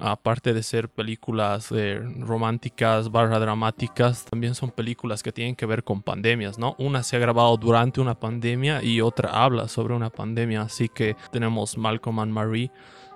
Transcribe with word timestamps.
aparte 0.00 0.52
de 0.52 0.62
ser 0.62 0.88
películas 0.88 1.70
eh, 1.72 2.00
románticas 2.18 3.10
barra 3.10 3.38
dramáticas, 3.38 4.24
también 4.24 4.54
son 4.54 4.70
películas 4.70 5.22
que 5.22 5.32
tienen 5.32 5.56
que 5.56 5.66
ver 5.66 5.84
con 5.84 6.02
pandemias, 6.02 6.58
¿no? 6.58 6.74
Una 6.78 7.02
se 7.02 7.16
ha 7.16 7.18
grabado 7.18 7.56
durante 7.56 8.00
una 8.00 8.18
pandemia 8.18 8.82
y 8.82 9.00
otra 9.00 9.30
habla 9.44 9.68
sobre 9.68 9.94
una 9.94 10.10
pandemia, 10.10 10.62
así 10.62 10.88
que 10.88 11.16
tenemos 11.30 11.76
Malcolm 11.76 12.20
and 12.20 12.32
Marie, 12.32 12.70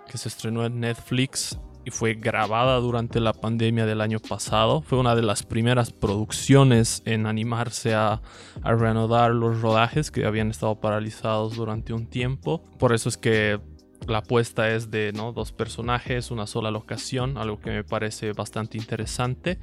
que 0.08 0.18
se 0.18 0.28
estrenó 0.28 0.64
en 0.64 0.80
Netflix 0.80 1.58
y 1.84 1.90
fue 1.90 2.14
grabada 2.14 2.78
durante 2.78 3.20
la 3.20 3.32
pandemia 3.32 3.86
del 3.86 4.00
año 4.00 4.18
pasado. 4.18 4.80
Fue 4.82 4.98
una 4.98 5.14
de 5.14 5.22
las 5.22 5.42
primeras 5.42 5.90
producciones 5.92 7.02
en 7.04 7.26
animarse 7.26 7.94
a, 7.94 8.22
a 8.62 8.72
reanudar 8.74 9.32
los 9.32 9.60
rodajes 9.60 10.10
que 10.10 10.24
habían 10.24 10.50
estado 10.50 10.80
paralizados 10.80 11.56
durante 11.56 11.92
un 11.92 12.06
tiempo. 12.06 12.64
Por 12.78 12.94
eso 12.94 13.08
es 13.08 13.16
que 13.16 13.60
la 14.08 14.18
apuesta 14.18 14.70
es 14.70 14.90
de 14.90 15.12
¿no? 15.12 15.32
dos 15.32 15.52
personajes, 15.52 16.30
una 16.30 16.46
sola 16.46 16.70
locación, 16.70 17.38
algo 17.38 17.60
que 17.60 17.70
me 17.70 17.84
parece 17.84 18.32
bastante 18.32 18.78
interesante. 18.78 19.58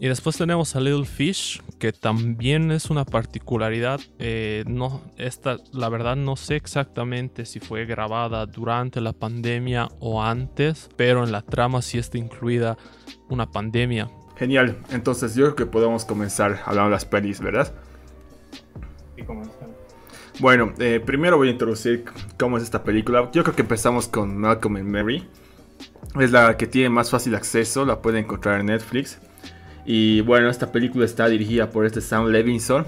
Y 0.00 0.06
después 0.06 0.36
tenemos 0.36 0.76
a 0.76 0.80
Little 0.80 1.04
Fish, 1.04 1.60
que 1.80 1.92
también 1.92 2.70
es 2.70 2.88
una 2.88 3.04
particularidad. 3.04 4.00
Eh, 4.20 4.62
no, 4.66 5.02
esta, 5.16 5.56
la 5.72 5.88
verdad 5.88 6.14
no 6.14 6.36
sé 6.36 6.54
exactamente 6.54 7.44
si 7.44 7.58
fue 7.58 7.84
grabada 7.84 8.46
durante 8.46 9.00
la 9.00 9.12
pandemia 9.12 9.88
o 9.98 10.22
antes, 10.22 10.88
pero 10.96 11.24
en 11.24 11.32
la 11.32 11.42
trama 11.42 11.82
sí 11.82 11.98
está 11.98 12.16
incluida 12.16 12.78
una 13.28 13.50
pandemia. 13.50 14.08
Genial, 14.36 14.78
entonces 14.90 15.34
yo 15.34 15.46
creo 15.46 15.56
que 15.56 15.66
podemos 15.66 16.04
comenzar 16.04 16.60
hablando 16.64 16.90
de 16.90 16.94
las 16.94 17.04
pelis, 17.04 17.40
¿verdad? 17.40 17.74
Bueno, 20.40 20.72
eh, 20.78 21.00
primero 21.04 21.36
voy 21.36 21.48
a 21.48 21.50
introducir 21.50 22.04
cómo 22.38 22.56
es 22.58 22.62
esta 22.62 22.84
película. 22.84 23.28
Yo 23.32 23.42
creo 23.42 23.56
que 23.56 23.62
empezamos 23.62 24.06
con 24.06 24.36
Malcolm 24.36 24.76
and 24.76 24.88
Mary. 24.88 25.26
Es 26.20 26.30
la 26.30 26.56
que 26.56 26.66
tiene 26.66 26.90
más 26.90 27.10
fácil 27.10 27.34
acceso, 27.34 27.84
la 27.84 28.00
pueden 28.00 28.24
encontrar 28.24 28.60
en 28.60 28.66
Netflix. 28.66 29.18
Y 29.84 30.20
bueno, 30.20 30.48
esta 30.48 30.70
película 30.70 31.04
está 31.04 31.28
dirigida 31.28 31.70
por 31.70 31.86
este 31.86 32.00
Sam 32.00 32.26
Levinson, 32.26 32.86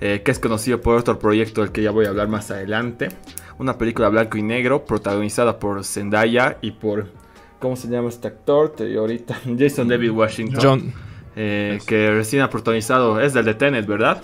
eh, 0.00 0.22
que 0.24 0.30
es 0.30 0.38
conocido 0.38 0.80
por 0.80 0.96
otro 0.96 1.18
proyecto 1.18 1.62
del 1.62 1.72
que 1.72 1.82
ya 1.82 1.90
voy 1.90 2.06
a 2.06 2.10
hablar 2.10 2.28
más 2.28 2.50
adelante. 2.50 3.08
Una 3.58 3.76
película 3.78 4.08
blanco 4.08 4.36
y 4.38 4.42
negro 4.42 4.84
protagonizada 4.84 5.58
por 5.58 5.84
Zendaya 5.84 6.58
y 6.60 6.72
por, 6.72 7.08
¿cómo 7.60 7.76
se 7.76 7.88
llama 7.88 8.08
este 8.08 8.28
actor? 8.28 8.70
Te 8.70 8.96
ahorita, 8.96 9.36
Jason 9.58 9.88
David 9.88 10.10
Washington. 10.10 10.60
John. 10.62 10.92
eh, 11.34 11.78
que 11.86 12.10
recién 12.10 12.42
ha 12.42 12.50
protagonizado, 12.50 13.20
es 13.20 13.32
del 13.32 13.44
de 13.46 13.54
Tenet, 13.54 13.86
¿verdad? 13.86 14.22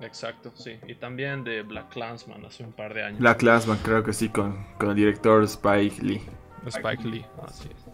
Exacto, 0.00 0.52
sí. 0.54 0.78
Y 0.86 0.94
también 0.94 1.44
de 1.44 1.62
Black 1.62 1.88
Clansman 1.90 2.44
hace 2.44 2.64
un 2.64 2.72
par 2.72 2.94
de 2.94 3.04
años. 3.04 3.18
Black 3.20 3.38
Clansman, 3.38 3.78
creo 3.82 4.02
que 4.02 4.12
sí, 4.12 4.28
con, 4.28 4.66
con 4.78 4.90
el 4.90 4.96
director 4.96 5.42
Spike 5.44 6.02
Lee. 6.02 6.22
Spike 6.66 7.04
Lee, 7.04 7.24
así 7.46 7.68
es. 7.68 7.86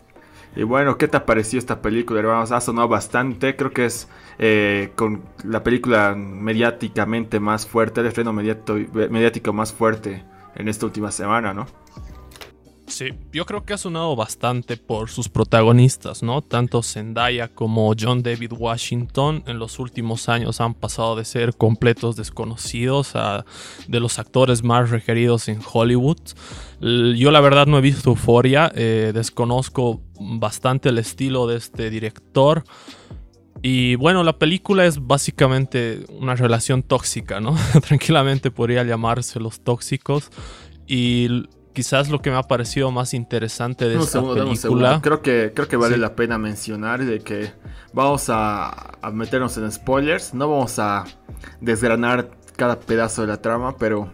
Y 0.55 0.65
bueno, 0.65 0.99
¿qué 0.99 1.09
te 1.09 1.19
pareció 1.21 1.59
esta 1.59 1.81
película, 1.81 2.21
hermanos? 2.21 2.53
Ha 2.53 2.61
sonado 2.61 2.89
bastante. 2.89 3.57
Creo 3.57 3.71
que 3.71 3.87
es 3.87 4.09
eh, 4.39 4.93
con 4.97 5.23
la 5.45 5.63
película 5.63 6.15
mediáticamente 6.15 7.41
más 7.41 7.67
fuerte, 7.67 8.01
el 8.01 8.07
estreno 8.07 8.33
mediático 8.35 9.53
más 9.55 9.73
fuerte 9.73 10.25
en 10.55 10.69
esta 10.69 10.85
última 10.85 11.11
semana, 11.11 11.55
¿no? 11.55 11.67
Sí, 12.93 13.07
yo 13.33 13.47
creo 13.47 13.65
que 13.65 13.73
ha 13.73 13.79
sonado 13.79 14.15
bastante 14.15 14.77
por 14.77 15.09
sus 15.09 15.31
protagonistas, 15.31 16.23
¿no? 16.23 16.43
Tanto 16.43 16.83
Zendaya 16.83 17.49
como 17.49 17.91
John 17.99 18.23
David 18.23 18.53
Washington 18.53 19.43
en 19.47 19.59
los 19.59 19.79
últimos 19.79 20.29
años 20.29 20.61
han 20.61 20.75
pasado 20.75 21.17
de 21.17 21.25
ser 21.25 21.57
completos 21.57 22.17
desconocidos 22.17 23.17
a 23.17 23.47
de 23.89 23.99
los 23.99 24.19
actores 24.19 24.63
más 24.63 24.91
requeridos 24.91 25.49
en 25.49 25.61
Hollywood. 25.73 26.19
Yo 26.83 27.31
la 27.31 27.41
verdad 27.41 27.67
no 27.67 27.79
he 27.79 27.81
visto 27.81 28.11
Euphoria, 28.11 28.71
eh, 28.75 29.13
desconozco 29.15 30.03
bastante 30.21 30.91
el 30.91 30.99
estilo 30.99 31.47
de 31.47 31.57
este 31.57 31.89
director. 31.89 32.63
Y 33.63 33.95
bueno, 33.95 34.23
la 34.23 34.39
película 34.39 34.85
es 34.85 35.07
básicamente 35.07 36.05
una 36.11 36.35
relación 36.35 36.83
tóxica, 36.83 37.41
¿no? 37.41 37.57
Tranquilamente 37.89 38.51
podría 38.51 38.85
llamarse 38.85 39.41
Los 39.41 39.61
Tóxicos. 39.61 40.29
Y 40.87 41.47
quizás 41.73 42.09
lo 42.11 42.21
que 42.21 42.31
me 42.31 42.37
ha 42.37 42.43
parecido 42.43 42.91
más 42.91 43.15
interesante 43.15 43.89
de 43.89 43.97
Un 43.97 44.01
esta 44.03 44.13
segundo, 44.13 44.35
película. 44.35 44.57
segundo. 44.57 45.01
Creo 45.03 45.23
que, 45.23 45.53
creo 45.55 45.69
que 45.69 45.77
vale 45.77 45.95
Sí. 45.95 46.01
la 46.01 46.15
pena 46.15 46.39
mencionar 46.39 47.05
de 47.05 47.21
que 47.21 47.53
vamos 47.93 48.29
a, 48.31 48.69
a 49.01 49.11
meternos 49.11 49.57
en 49.59 49.71
spoilers. 49.73 50.35
No 50.35 50.49
vamos 50.49 50.79
a 50.79 51.05
desgranar 51.61 52.31
cada 52.57 52.79
pedazo 52.81 53.23
de 53.23 53.29
la 53.29 53.41
trama, 53.41 53.77
pero 53.77 54.13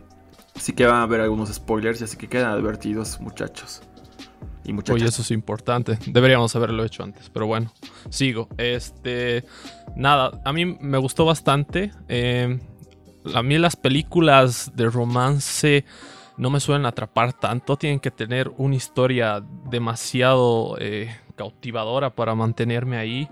sí 0.55 0.73
que 0.73 0.87
van 0.87 0.97
a 0.97 1.03
haber 1.03 1.21
algunos 1.21 1.53
spoilers, 1.53 2.03
así 2.03 2.17
que 2.17 2.29
quedan 2.29 2.51
advertidos, 2.51 3.21
muchachos. 3.21 3.83
Y 4.65 4.73
muchachas. 4.73 4.97
Oye, 4.97 5.07
eso 5.09 5.23
es 5.23 5.31
importante. 5.31 5.99
Deberíamos 6.07 6.55
haberlo 6.55 6.85
hecho 6.85 7.03
antes, 7.03 7.31
pero 7.31 7.47
bueno, 7.47 7.73
sigo. 8.11 8.49
Este, 8.59 9.45
nada, 9.97 10.41
a 10.45 10.53
mí 10.53 10.65
me 10.67 10.99
gustó 10.99 11.25
bastante. 11.25 11.91
Eh, 12.09 12.59
a 13.35 13.43
mí 13.43 13.57
las 13.59 13.77
películas 13.77 14.73
de 14.75 14.91
romance 14.91 15.85
no 16.39 16.51
me 16.51 16.61
suelen 16.61 16.87
atrapar 16.87 17.33
tanto. 17.33 17.77
Tienen 17.77 18.01
que 18.01 18.11
tener 18.11 18.51
una 18.57 18.77
historia 18.77 19.45
demasiado 19.69 20.77
eh, 20.81 21.15
cautivadora 21.37 22.15
para 22.15 22.35
mantenerme 22.35 22.97
ahí. 22.97 23.29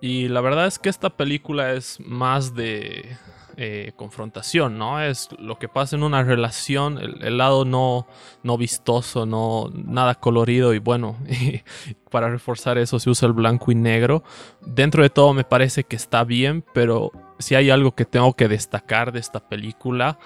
Y 0.00 0.28
la 0.28 0.42
verdad 0.42 0.66
es 0.66 0.78
que 0.78 0.90
esta 0.90 1.10
película 1.10 1.72
es 1.72 1.98
más 2.00 2.54
de 2.54 3.16
eh, 3.56 3.92
confrontación, 3.96 4.76
¿no? 4.76 5.00
Es 5.00 5.28
lo 5.38 5.58
que 5.58 5.68
pasa 5.68 5.96
en 5.96 6.02
una 6.02 6.22
relación, 6.22 6.98
el, 6.98 7.38
lado 7.38 7.64
no, 7.64 8.06
no 8.42 8.58
vistoso, 8.58 9.24
no 9.24 9.70
nada 9.72 10.16
colorido 10.16 10.74
y 10.74 10.78
bueno, 10.78 11.16
para 12.10 12.28
reforzar 12.28 12.76
eso 12.76 12.98
se 12.98 13.08
usa 13.08 13.28
el 13.28 13.32
blanco 13.32 13.72
y 13.72 13.76
negro. 13.76 14.24
Dentro 14.60 15.02
de 15.02 15.10
todo 15.10 15.32
me 15.32 15.44
parece 15.44 15.84
que 15.84 15.96
está 15.96 16.24
bien, 16.24 16.64
pero 16.74 17.12
si 17.38 17.54
hay 17.54 17.70
algo 17.70 17.94
que 17.94 18.04
tengo 18.04 18.34
que 18.34 18.48
destacar 18.48 19.12
de 19.12 19.20
esta 19.20 19.48
película 19.48 20.18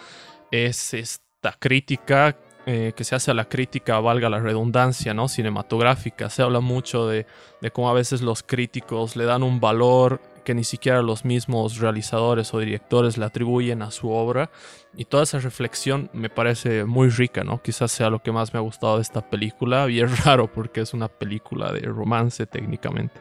es 0.51 0.95
esta 1.39 1.57
crítica 1.57 2.37
eh, 2.67 2.93
que 2.97 3.05
se 3.05 3.15
hace 3.15 3.31
a 3.31 3.35
la 3.35 3.49
crítica, 3.49 4.01
valga 4.01 4.29
la 4.29 4.41
redundancia, 4.41 5.15
¿no? 5.15 5.29
Cinematográfica. 5.29 6.29
Se 6.31 6.43
habla 6.43 6.59
mucho 6.59 7.07
de, 7.07 7.27
de 7.63 7.71
cómo 7.71 7.89
a 7.89 7.93
veces 7.93 8.23
los 8.23 8.43
críticos 8.43 9.15
le 9.15 9.25
dan 9.25 9.45
un 9.45 9.61
valor 9.61 10.21
que 10.45 10.53
ni 10.53 10.65
siquiera 10.65 11.01
los 11.01 11.25
mismos 11.25 11.79
realizadores 11.79 12.53
o 12.53 12.59
directores 12.59 13.19
le 13.19 13.25
atribuyen 13.25 13.83
a 13.83 13.93
su 13.93 14.11
obra. 14.11 14.51
Y 14.97 15.05
toda 15.05 15.23
esa 15.23 15.39
reflexión 15.39 16.11
me 16.13 16.29
parece 16.29 16.85
muy 16.85 17.09
rica, 17.09 17.45
¿no? 17.45 17.63
Quizás 17.63 17.93
sea 17.93 18.11
lo 18.11 18.21
que 18.21 18.33
más 18.33 18.53
me 18.53 18.59
ha 18.59 18.63
gustado 18.63 18.97
de 18.97 19.03
esta 19.03 19.21
película. 19.21 19.89
Y 19.89 20.01
es 20.01 20.25
raro 20.25 20.53
porque 20.53 20.81
es 20.81 20.93
una 20.93 21.07
película 21.07 21.73
de 21.73 21.83
romance 21.83 22.47
técnicamente. 22.47 23.15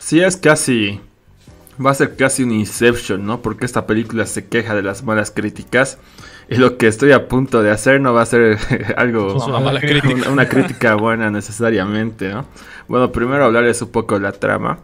Sí, 0.00 0.20
es 0.20 0.36
casi. 0.36 1.00
Va 1.84 1.90
a 1.90 1.94
ser 1.94 2.16
casi 2.16 2.42
un 2.42 2.52
Inception, 2.52 3.26
¿no? 3.26 3.42
Porque 3.42 3.64
esta 3.64 3.86
película 3.86 4.26
se 4.26 4.46
queja 4.46 4.74
de 4.74 4.82
las 4.82 5.02
malas 5.02 5.30
críticas. 5.30 5.98
Y 6.48 6.56
lo 6.56 6.76
que 6.76 6.86
estoy 6.86 7.12
a 7.12 7.26
punto 7.26 7.62
de 7.62 7.70
hacer 7.70 8.00
no 8.00 8.12
va 8.12 8.22
a 8.22 8.26
ser 8.26 8.58
algo. 8.96 9.34
Una 9.44 9.60
mala 9.60 9.80
crítica. 9.80 10.14
Una, 10.14 10.30
una 10.30 10.48
crítica 10.48 10.94
buena 10.94 11.30
necesariamente, 11.30 12.28
¿no? 12.28 12.46
Bueno, 12.86 13.10
primero 13.12 13.44
hablarles 13.44 13.80
un 13.82 13.90
poco 13.90 14.14
de 14.14 14.20
la 14.20 14.32
trama. 14.32 14.78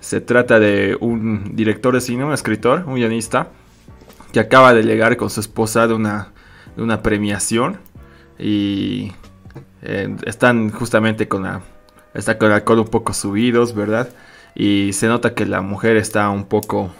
Se 0.00 0.20
trata 0.20 0.58
de 0.58 0.96
un 1.00 1.56
director 1.56 1.94
de 1.94 2.00
cine, 2.00 2.24
un 2.24 2.32
escritor, 2.32 2.84
un 2.86 2.96
guionista, 2.96 3.48
que 4.32 4.40
acaba 4.40 4.74
de 4.74 4.82
llegar 4.82 5.16
con 5.16 5.30
su 5.30 5.40
esposa 5.40 5.86
de 5.86 5.94
una, 5.94 6.32
de 6.76 6.82
una 6.82 7.02
premiación. 7.02 7.78
Y 8.38 9.12
eh, 9.82 10.14
están 10.26 10.70
justamente 10.70 11.28
con 11.28 11.44
la. 11.44 11.62
Está 12.14 12.38
con 12.38 12.48
el 12.48 12.54
alcohol 12.54 12.80
un 12.80 12.88
poco 12.88 13.12
subidos, 13.14 13.74
¿verdad? 13.74 14.08
Y 14.56 14.94
se 14.94 15.06
nota 15.06 15.34
que 15.34 15.46
la 15.46 15.60
mujer 15.60 15.96
está 15.96 16.30
un 16.30 16.46
poco. 16.46 16.90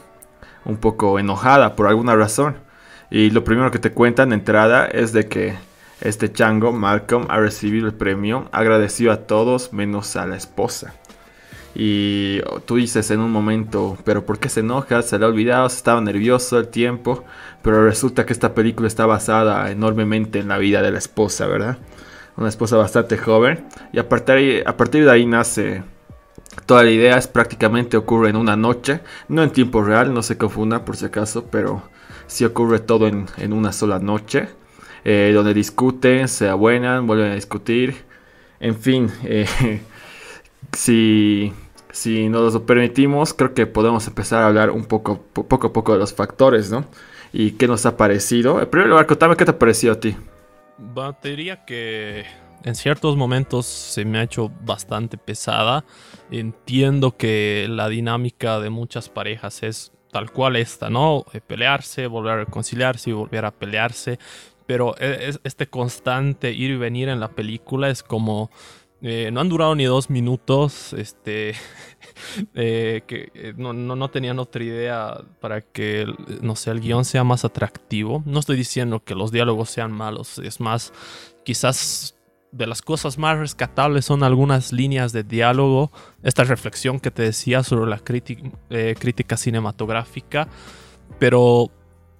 un 0.64 0.76
poco 0.76 1.18
enojada 1.18 1.74
por 1.76 1.86
alguna 1.86 2.14
razón. 2.16 2.56
Y 3.10 3.30
lo 3.30 3.44
primero 3.44 3.70
que 3.70 3.78
te 3.78 3.92
cuentan 3.92 4.30
de 4.30 4.36
entrada 4.36 4.86
es 4.86 5.12
de 5.12 5.28
que 5.28 5.54
este 6.00 6.30
chango, 6.30 6.72
Malcolm, 6.72 7.26
ha 7.30 7.38
recibido 7.38 7.86
el 7.86 7.94
premio, 7.94 8.48
agradeció 8.52 9.12
a 9.12 9.26
todos 9.26 9.72
menos 9.72 10.16
a 10.16 10.26
la 10.26 10.36
esposa. 10.36 10.94
Y 11.74 12.40
tú 12.64 12.76
dices 12.76 13.10
en 13.10 13.20
un 13.20 13.30
momento, 13.30 13.98
pero 14.04 14.24
¿por 14.26 14.38
qué 14.38 14.48
se 14.48 14.60
enoja? 14.60 15.02
Se 15.02 15.18
le 15.18 15.24
ha 15.24 15.28
olvidado, 15.28 15.68
se 15.68 15.76
estaba 15.76 16.00
nervioso 16.00 16.58
el 16.58 16.68
tiempo. 16.68 17.24
Pero 17.62 17.84
resulta 17.84 18.26
que 18.26 18.32
esta 18.32 18.54
película 18.54 18.88
está 18.88 19.06
basada 19.06 19.70
enormemente 19.70 20.38
en 20.40 20.48
la 20.48 20.58
vida 20.58 20.82
de 20.82 20.90
la 20.90 20.98
esposa, 20.98 21.46
¿verdad? 21.46 21.78
Una 22.36 22.48
esposa 22.48 22.76
bastante 22.76 23.18
joven. 23.18 23.66
Y 23.92 23.98
a 23.98 24.08
partir, 24.08 24.62
a 24.66 24.76
partir 24.76 25.04
de 25.04 25.10
ahí 25.10 25.26
nace 25.26 25.82
toda 26.66 26.82
la 26.84 26.90
idea. 26.90 27.16
Es 27.18 27.26
prácticamente 27.28 27.96
ocurre 27.96 28.30
en 28.30 28.36
una 28.36 28.56
noche. 28.56 29.00
No 29.28 29.42
en 29.42 29.50
tiempo 29.50 29.82
real, 29.82 30.12
no 30.14 30.22
se 30.22 30.38
confunda 30.38 30.84
por 30.84 30.96
si 30.96 31.06
acaso, 31.06 31.46
pero 31.50 31.82
sí 32.26 32.44
ocurre 32.44 32.80
todo 32.80 33.06
en, 33.08 33.26
en 33.38 33.52
una 33.52 33.72
sola 33.72 33.98
noche. 33.98 34.48
Eh, 35.04 35.30
donde 35.34 35.54
discuten, 35.54 36.26
se 36.28 36.48
abuenan, 36.48 37.06
vuelven 37.06 37.32
a 37.32 37.34
discutir. 37.36 38.04
En 38.60 38.74
fin, 38.76 39.10
eh, 39.24 39.46
si, 40.72 41.52
si 41.90 42.28
nos 42.28 42.54
lo 42.54 42.66
permitimos, 42.66 43.34
creo 43.34 43.54
que 43.54 43.66
podemos 43.66 44.06
empezar 44.06 44.42
a 44.42 44.46
hablar 44.48 44.70
un 44.70 44.84
poco, 44.86 45.22
po- 45.32 45.46
poco 45.46 45.68
a 45.68 45.72
poco 45.72 45.92
de 45.92 45.98
los 45.98 46.14
factores, 46.14 46.70
¿no? 46.70 46.86
Y 47.32 47.52
qué 47.52 47.68
nos 47.68 47.86
ha 47.86 47.96
parecido. 47.96 48.60
En 48.60 48.68
primer 48.70 48.88
lugar, 48.88 49.06
contame 49.06 49.36
qué 49.36 49.44
te 49.44 49.50
ha 49.52 49.58
parecido 49.58 49.92
a 49.94 50.00
ti. 50.00 50.16
Va, 50.78 51.12
te 51.20 51.30
diría 51.30 51.64
que 51.64 52.24
en 52.66 52.74
ciertos 52.74 53.16
momentos 53.16 53.64
se 53.64 54.04
me 54.04 54.18
ha 54.18 54.22
hecho 54.24 54.52
bastante 54.62 55.16
pesada. 55.16 55.84
Entiendo 56.30 57.16
que 57.16 57.66
la 57.70 57.88
dinámica 57.88 58.60
de 58.60 58.68
muchas 58.70 59.08
parejas 59.08 59.62
es 59.62 59.92
tal 60.12 60.30
cual 60.30 60.56
esta, 60.56 60.90
¿no? 60.90 61.24
Eh, 61.32 61.40
pelearse, 61.40 62.06
volver 62.06 62.32
a 62.32 62.44
reconciliarse 62.44 63.10
y 63.10 63.12
volver 63.14 63.44
a 63.46 63.52
pelearse. 63.52 64.18
Pero 64.66 64.94
e, 64.98 65.32
este 65.44 65.68
constante 65.68 66.52
ir 66.52 66.72
y 66.72 66.76
venir 66.76 67.08
en 67.08 67.20
la 67.20 67.28
película 67.28 67.88
es 67.88 68.02
como 68.02 68.50
eh, 69.02 69.30
no 69.30 69.40
han 69.40 69.48
durado 69.48 69.74
ni 69.74 69.84
dos 69.84 70.10
minutos. 70.10 70.92
Este. 70.92 71.54
Eh, 72.54 73.02
que 73.06 73.30
eh, 73.34 73.52
no, 73.56 73.72
no, 73.72 74.10
tenían 74.10 74.38
otra 74.38 74.62
idea 74.62 75.22
para 75.40 75.60
que, 75.60 76.06
no 76.40 76.56
sé, 76.56 76.70
el 76.70 76.80
guion 76.80 77.04
sea 77.04 77.24
más 77.24 77.44
atractivo. 77.44 78.22
No 78.24 78.40
estoy 78.40 78.56
diciendo 78.56 79.02
que 79.04 79.14
los 79.14 79.32
diálogos 79.32 79.70
sean 79.70 79.92
malos. 79.92 80.38
Es 80.38 80.60
más, 80.60 80.92
quizás 81.44 82.15
de 82.52 82.66
las 82.66 82.82
cosas 82.82 83.18
más 83.18 83.38
rescatables 83.38 84.04
son 84.04 84.22
algunas 84.22 84.72
líneas 84.72 85.12
de 85.12 85.24
diálogo. 85.24 85.92
Esta 86.22 86.44
reflexión 86.44 87.00
que 87.00 87.10
te 87.10 87.22
decía 87.22 87.62
sobre 87.62 87.90
la 87.90 87.98
crítica 87.98 89.36
cinematográfica. 89.36 90.48
Pero 91.18 91.70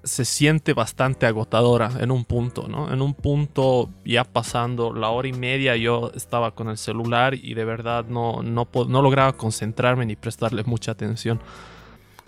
se 0.07 0.25
siente 0.25 0.73
bastante 0.73 1.27
agotadora 1.27 1.91
en 1.99 2.13
un 2.13 2.25
punto, 2.25 2.69
¿no? 2.69 2.93
En 2.93 3.03
un 3.03 3.13
punto 3.13 3.91
ya 4.05 4.23
pasando 4.23 4.95
la 4.95 5.09
hora 5.09 5.27
y 5.27 5.33
media 5.33 5.75
yo 5.75 6.13
estaba 6.15 6.55
con 6.55 6.69
el 6.69 6.79
celular 6.79 7.35
y 7.35 7.55
de 7.55 7.65
verdad 7.65 8.05
no, 8.07 8.41
no, 8.43 8.69
no 8.89 9.03
lograba 9.03 9.33
concentrarme 9.37 10.07
ni 10.07 10.15
prestarle 10.15 10.63
mucha 10.63 10.93
atención. 10.93 11.41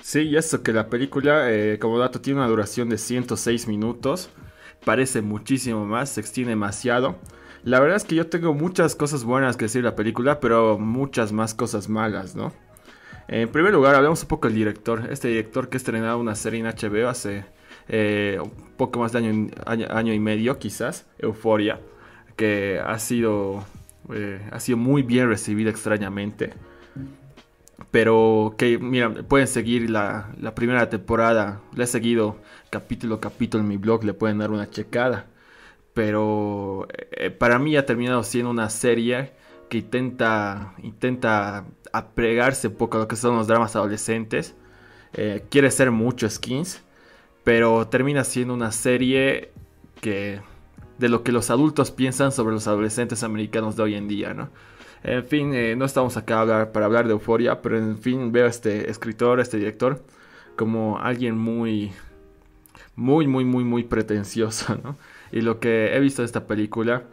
Sí, 0.03 0.23
y 0.23 0.37
eso 0.37 0.62
que 0.62 0.73
la 0.73 0.89
película, 0.89 1.53
eh, 1.53 1.79
como 1.79 1.99
dato, 1.99 2.21
tiene 2.21 2.41
una 2.41 2.49
duración 2.49 2.89
de 2.89 2.99
106 2.99 3.69
minutos. 3.69 4.31
Parece 4.85 5.23
muchísimo 5.23 5.85
más, 5.87 6.11
se 6.11 6.21
extiende 6.21 6.50
demasiado. 6.50 7.17
La 7.64 7.81
verdad 7.81 7.96
es 7.96 8.05
que 8.05 8.14
yo 8.14 8.26
tengo 8.28 8.55
muchas 8.55 8.94
cosas 8.94 9.25
buenas 9.25 9.56
que 9.56 9.64
decir 9.64 9.82
de 9.82 9.90
la 9.90 9.96
película, 9.96 10.40
pero 10.40 10.78
muchas 10.78 11.32
más 11.32 11.55
cosas 11.55 11.88
malas, 11.88 12.37
¿no? 12.37 12.52
En 13.28 13.50
primer 13.50 13.72
lugar, 13.72 13.94
hablemos 13.94 14.22
un 14.22 14.28
poco 14.28 14.49
del 14.49 14.56
director. 14.56 15.08
Este 15.10 15.28
director 15.28 15.69
que 15.69 15.76
estrenado 15.76 16.19
una 16.19 16.34
serie 16.34 16.60
en 16.60 16.66
HBO 16.66 17.08
hace 17.08 17.44
eh, 17.88 18.38
un 18.43 18.50
poco 18.76 19.00
más 19.00 19.12
de 19.12 19.19
año, 19.19 19.50
año, 19.90 20.14
y 20.14 20.19
medio 20.19 20.58
quizás, 20.58 21.06
Euforia, 21.19 21.81
que 22.37 22.81
ha 22.82 22.99
sido, 22.99 23.64
eh, 24.14 24.40
ha 24.50 24.61
sido 24.61 24.78
muy 24.78 25.02
bien 25.02 25.28
recibida 25.28 25.69
extrañamente. 25.69 26.54
Pero 27.90 28.54
que, 28.56 28.78
mira, 28.78 29.12
pueden 29.12 29.46
seguir 29.46 29.90
la, 29.90 30.31
la 30.40 30.54
primera 30.54 30.88
temporada. 30.88 31.61
Le 31.75 31.84
he 31.84 31.87
seguido 31.87 32.38
capítulo 32.70 33.16
a 33.16 33.20
capítulo 33.20 33.62
en 33.62 33.69
mi 33.69 33.76
blog, 33.76 34.04
le 34.04 34.14
pueden 34.14 34.38
dar 34.38 34.50
una 34.50 34.70
checada. 34.70 35.26
Pero 35.99 36.87
eh, 37.11 37.31
para 37.31 37.59
mí 37.59 37.77
ha 37.77 37.85
terminado 37.85 38.23
siendo 38.23 38.50
una 38.50 38.71
serie 38.71 39.33
que 39.69 39.79
intenta, 39.79 40.75
intenta 40.81 41.65
apregarse 41.93 42.69
un 42.69 42.75
poco 42.77 42.99
a 42.99 43.00
lo 43.00 43.09
que 43.09 43.17
son 43.17 43.37
los 43.37 43.49
dramas 43.49 43.75
adolescentes. 43.75 44.55
quiere 45.50 45.71
ser 45.73 45.91
mucho 45.91 46.29
skins 46.31 46.83
pero 47.49 47.89
termina 47.89 48.25
siendo 48.25 48.53
una 48.53 48.73
serie 48.73 49.53
que 50.03 50.43
de 50.99 51.09
lo 51.09 51.23
que 51.23 51.33
los 51.33 51.49
adultos 51.49 51.91
piensan 51.91 52.31
sobre 52.31 52.53
los 52.53 52.67
adolescentes 52.67 53.23
americanos 53.23 53.75
de 53.75 53.85
hoy 53.85 53.95
en 53.95 54.06
día, 54.06 54.35
¿no? 54.35 54.50
En 55.03 55.25
fin, 55.25 55.55
eh, 55.55 55.75
no 55.75 55.87
estamos 55.87 56.19
acá 56.19 56.71
para 56.73 56.85
hablar 56.85 57.06
de 57.06 57.12
euforia, 57.12 57.62
pero 57.62 57.79
en 57.79 57.97
fin 57.97 58.33
veo 58.33 58.45
a 58.45 58.50
este 58.50 58.91
escritor, 58.91 59.39
a 59.39 59.43
este 59.43 59.56
director, 59.56 60.05
como 60.56 60.99
alguien 60.99 61.39
muy, 61.39 61.93
muy, 62.95 63.27
muy, 63.27 63.47
muy, 63.47 63.65
muy 63.65 63.83
pretencioso, 63.85 64.77
¿no? 64.85 64.99
Y 65.32 65.40
lo 65.42 65.60
que 65.60 65.94
he 65.94 66.00
visto 66.00 66.22
de 66.22 66.26
esta 66.26 66.46
película 66.46 67.04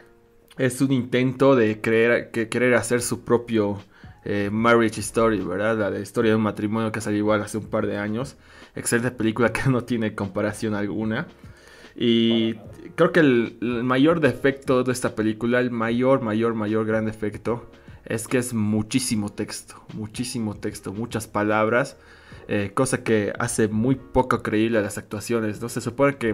es 0.58 0.80
un 0.80 0.92
intento 0.92 1.54
de 1.54 1.80
creer, 1.80 2.30
que, 2.30 2.48
querer 2.48 2.74
hacer 2.74 3.02
su 3.02 3.24
propio 3.24 3.78
eh, 4.24 4.48
Marriage 4.50 5.00
Story, 5.00 5.40
¿verdad? 5.40 5.92
La 5.92 5.98
historia 6.00 6.32
de 6.32 6.36
un 6.36 6.42
matrimonio 6.42 6.90
que 6.92 7.00
salió 7.00 7.18
igual 7.18 7.42
hace 7.42 7.58
un 7.58 7.66
par 7.66 7.86
de 7.86 7.98
años. 7.98 8.36
Excelente 8.74 9.10
película 9.10 9.52
que 9.52 9.62
no 9.70 9.84
tiene 9.84 10.14
comparación 10.14 10.74
alguna. 10.74 11.28
Y 11.94 12.54
creo 12.94 13.12
que 13.12 13.20
el, 13.20 13.58
mayor 13.60 14.20
defecto 14.20 14.84
de 14.84 14.92
esta 14.92 15.14
película, 15.14 15.60
el 15.60 15.70
mayor, 15.70 16.20
mayor, 16.20 16.54
mayor 16.54 16.86
gran 16.86 17.06
defecto, 17.06 17.70
es 18.06 18.28
que 18.28 18.38
es 18.38 18.54
muchísimo 18.54 19.30
texto, 19.30 19.74
muchísimo 19.94 20.54
texto, 20.54 20.92
muchas 20.92 21.26
palabras, 21.26 21.96
eh, 22.48 22.70
cosa 22.74 23.02
que 23.02 23.32
hace 23.38 23.66
muy 23.66 23.96
poco 23.96 24.42
creíble 24.42 24.78
a 24.78 24.82
las 24.82 24.98
actuaciones. 24.98 25.60
¿no? 25.60 25.68
Se 25.68 25.80
supone 25.80 26.16
que 26.16 26.30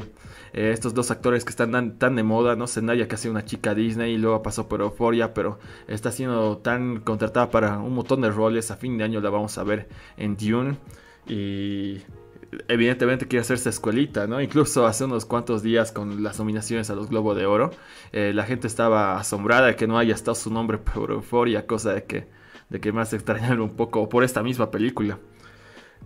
eh, 0.53 0.71
estos 0.73 0.93
dos 0.95 1.11
actores 1.11 1.45
que 1.45 1.51
están 1.51 1.99
tan, 1.99 2.17
de 2.17 2.23
moda, 2.23 2.55
¿no? 2.57 2.67
Zendaya 2.67 3.09
que 3.09 3.15
ha 3.15 3.19
sido 3.19 3.33
una 3.33 3.45
chica 3.45 3.75
Disney 3.75 4.15
y 4.15 4.19
luego 4.19 4.43
pasó 4.43 4.69
por 4.69 4.83
Euphoria, 4.83 5.33
pero 5.33 5.59
está 5.89 6.13
siendo 6.13 6.59
tan 6.59 7.01
contratada 7.01 7.51
para 7.51 7.79
un 7.79 7.95
montón 7.95 8.21
de 8.21 8.31
roles. 8.31 8.71
A 8.71 8.77
fin 8.77 8.99
de 8.99 9.05
año 9.05 9.21
la 9.21 9.31
vamos 9.31 9.57
a 9.57 9.65
ver 9.65 9.89
en 10.19 10.37
Dune. 10.37 10.77
Y 11.27 12.03
evidentemente 12.69 13.27
quiere 13.27 13.43
hacerse 13.43 13.71
escuelita, 13.71 14.27
¿no? 14.27 14.41
Incluso 14.41 14.87
hace 14.87 15.05
unos 15.05 15.25
cuantos 15.25 15.63
días 15.63 15.93
con 15.93 16.23
las 16.23 16.39
nominaciones 16.39 16.91
a 16.91 16.95
los 16.95 17.09
Globos 17.09 17.37
de 17.37 17.47
Oro, 17.47 17.71
eh, 18.13 18.33
la 18.35 18.45
gente 18.45 18.67
estaba 18.67 19.19
asombrada 19.19 19.69
de 19.69 19.77
que 19.77 19.87
no 19.87 19.99
haya 19.99 20.15
estado 20.15 20.35
su 20.35 20.53
nombre 20.53 20.79
por 20.79 21.11
Euphoria, 21.11 21.67
cosa 21.67 21.95
de 21.95 22.05
que, 22.05 22.29
de 22.69 22.81
que 22.81 22.93
más 22.93 23.13
extrañaron 23.13 23.61
un 23.61 23.77
poco 23.77 24.09
por 24.09 24.25
esta 24.25 24.43
misma 24.43 24.71
película. 24.71 25.19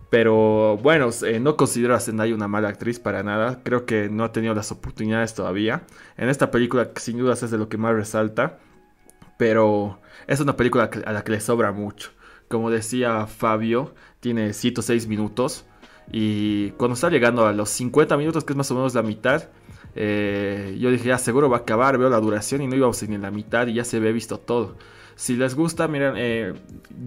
Pero 0.09 0.77
bueno, 0.77 1.09
eh, 1.25 1.39
no 1.39 1.57
considero 1.57 1.93
a 1.93 1.99
Zendaya 1.99 2.33
una 2.33 2.47
mala 2.47 2.69
actriz 2.69 2.99
para 2.99 3.23
nada. 3.23 3.61
Creo 3.63 3.85
que 3.85 4.09
no 4.09 4.23
ha 4.23 4.31
tenido 4.31 4.53
las 4.53 4.71
oportunidades 4.71 5.33
todavía. 5.33 5.83
En 6.15 6.29
esta 6.29 6.49
película, 6.49 6.91
sin 6.95 7.17
dudas, 7.17 7.43
es 7.43 7.51
de 7.51 7.57
lo 7.57 7.67
que 7.67 7.77
más 7.77 7.93
resalta. 7.93 8.59
Pero 9.37 9.99
es 10.27 10.39
una 10.39 10.55
película 10.55 10.89
a 11.05 11.11
la 11.11 11.23
que 11.23 11.33
le 11.33 11.41
sobra 11.41 11.71
mucho. 11.73 12.11
Como 12.47 12.69
decía 12.71 13.27
Fabio, 13.27 13.93
tiene 14.21 14.53
106 14.53 15.07
minutos. 15.07 15.65
Y 16.11 16.71
cuando 16.71 16.95
está 16.95 17.09
llegando 17.09 17.45
a 17.45 17.51
los 17.51 17.69
50 17.69 18.15
minutos, 18.17 18.43
que 18.43 18.53
es 18.53 18.57
más 18.57 18.71
o 18.71 18.75
menos 18.75 18.93
la 18.95 19.03
mitad, 19.03 19.49
eh, 19.95 20.77
yo 20.79 20.91
dije, 20.91 21.09
ya 21.09 21.17
seguro 21.17 21.49
va 21.49 21.57
a 21.57 21.59
acabar. 21.61 21.97
Veo 21.97 22.09
la 22.09 22.19
duración 22.19 22.61
y 22.61 22.67
no 22.67 22.75
íbamos 22.75 23.01
ni 23.07 23.15
en 23.15 23.21
la 23.21 23.31
mitad 23.31 23.67
y 23.67 23.73
ya 23.73 23.83
se 23.83 23.99
ve 23.99 24.11
visto 24.13 24.39
todo. 24.39 24.77
Si 25.15 25.35
les 25.35 25.55
gusta, 25.55 25.87
miren, 25.87 26.13
eh, 26.15 26.53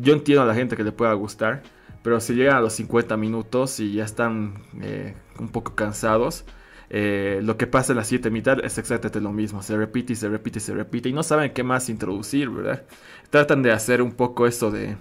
yo 0.03 0.13
entiendo 0.13 0.43
a 0.43 0.47
la 0.47 0.55
gente 0.55 0.77
que 0.77 0.85
le 0.85 0.93
pueda 0.93 1.13
gustar. 1.15 1.63
Pero 2.03 2.19
si 2.21 2.35
llegan 2.35 2.57
a 2.57 2.61
los 2.61 2.73
50 2.75 3.17
minutos 3.17 3.79
y 3.79 3.93
ya 3.93 4.05
están 4.05 4.55
eh, 4.81 5.15
un 5.39 5.49
poco 5.49 5.75
cansados, 5.75 6.45
lo 6.91 7.57
que 7.57 7.67
pasa 7.69 7.93
en 7.93 7.99
la 7.99 8.05
siguiente 8.05 8.31
mitad 8.31 8.65
es 8.65 8.79
exactamente 8.79 9.21
lo 9.21 9.33
mismo. 9.33 9.63
Se 9.63 9.77
repite 9.77 10.15
y 10.15 10.17
se 10.17 10.29
repite 10.29 10.59
y 10.59 10.63
se 10.63 10.75
repite. 10.75 11.09
Y 11.11 11.13
no 11.13 11.23
saben 11.23 11.53
qué 11.53 11.63
más 11.63 11.89
introducir, 11.89 12.49
¿verdad? 12.51 12.85
Tratan 13.31 13.63
de 13.63 13.73
hacer 13.73 14.03
un 14.03 14.13
poco 14.13 14.47
eso 14.47 14.71
de... 14.71 14.97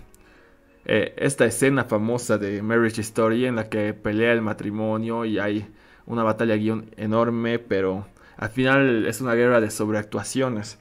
Eh, 0.85 1.13
esta 1.17 1.45
escena 1.45 1.85
famosa 1.85 2.37
de 2.37 2.61
Marriage 2.61 3.01
Story 3.01 3.45
en 3.45 3.55
la 3.55 3.69
que 3.69 3.93
pelea 3.93 4.31
el 4.33 4.41
matrimonio 4.41 5.25
y 5.25 5.39
hay 5.39 5.67
una 6.05 6.23
batalla 6.23 6.55
guion 6.55 6.89
enorme, 6.97 7.59
pero 7.59 8.07
al 8.37 8.49
final 8.49 9.05
es 9.05 9.21
una 9.21 9.35
guerra 9.35 9.61
de 9.61 9.69
sobreactuaciones. 9.69 10.79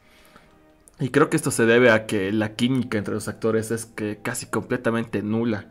Y 1.00 1.11
creo 1.11 1.31
que 1.31 1.37
esto 1.37 1.50
se 1.50 1.67
debe 1.67 1.90
a 1.90 2.07
que 2.07 2.33
la 2.33 2.55
química 2.55 2.99
entre 2.99 3.14
los 3.14 3.28
actores 3.28 3.71
es 3.71 3.87
que 3.87 4.19
casi 4.23 4.47
completamente 4.47 5.23
nula. 5.23 5.67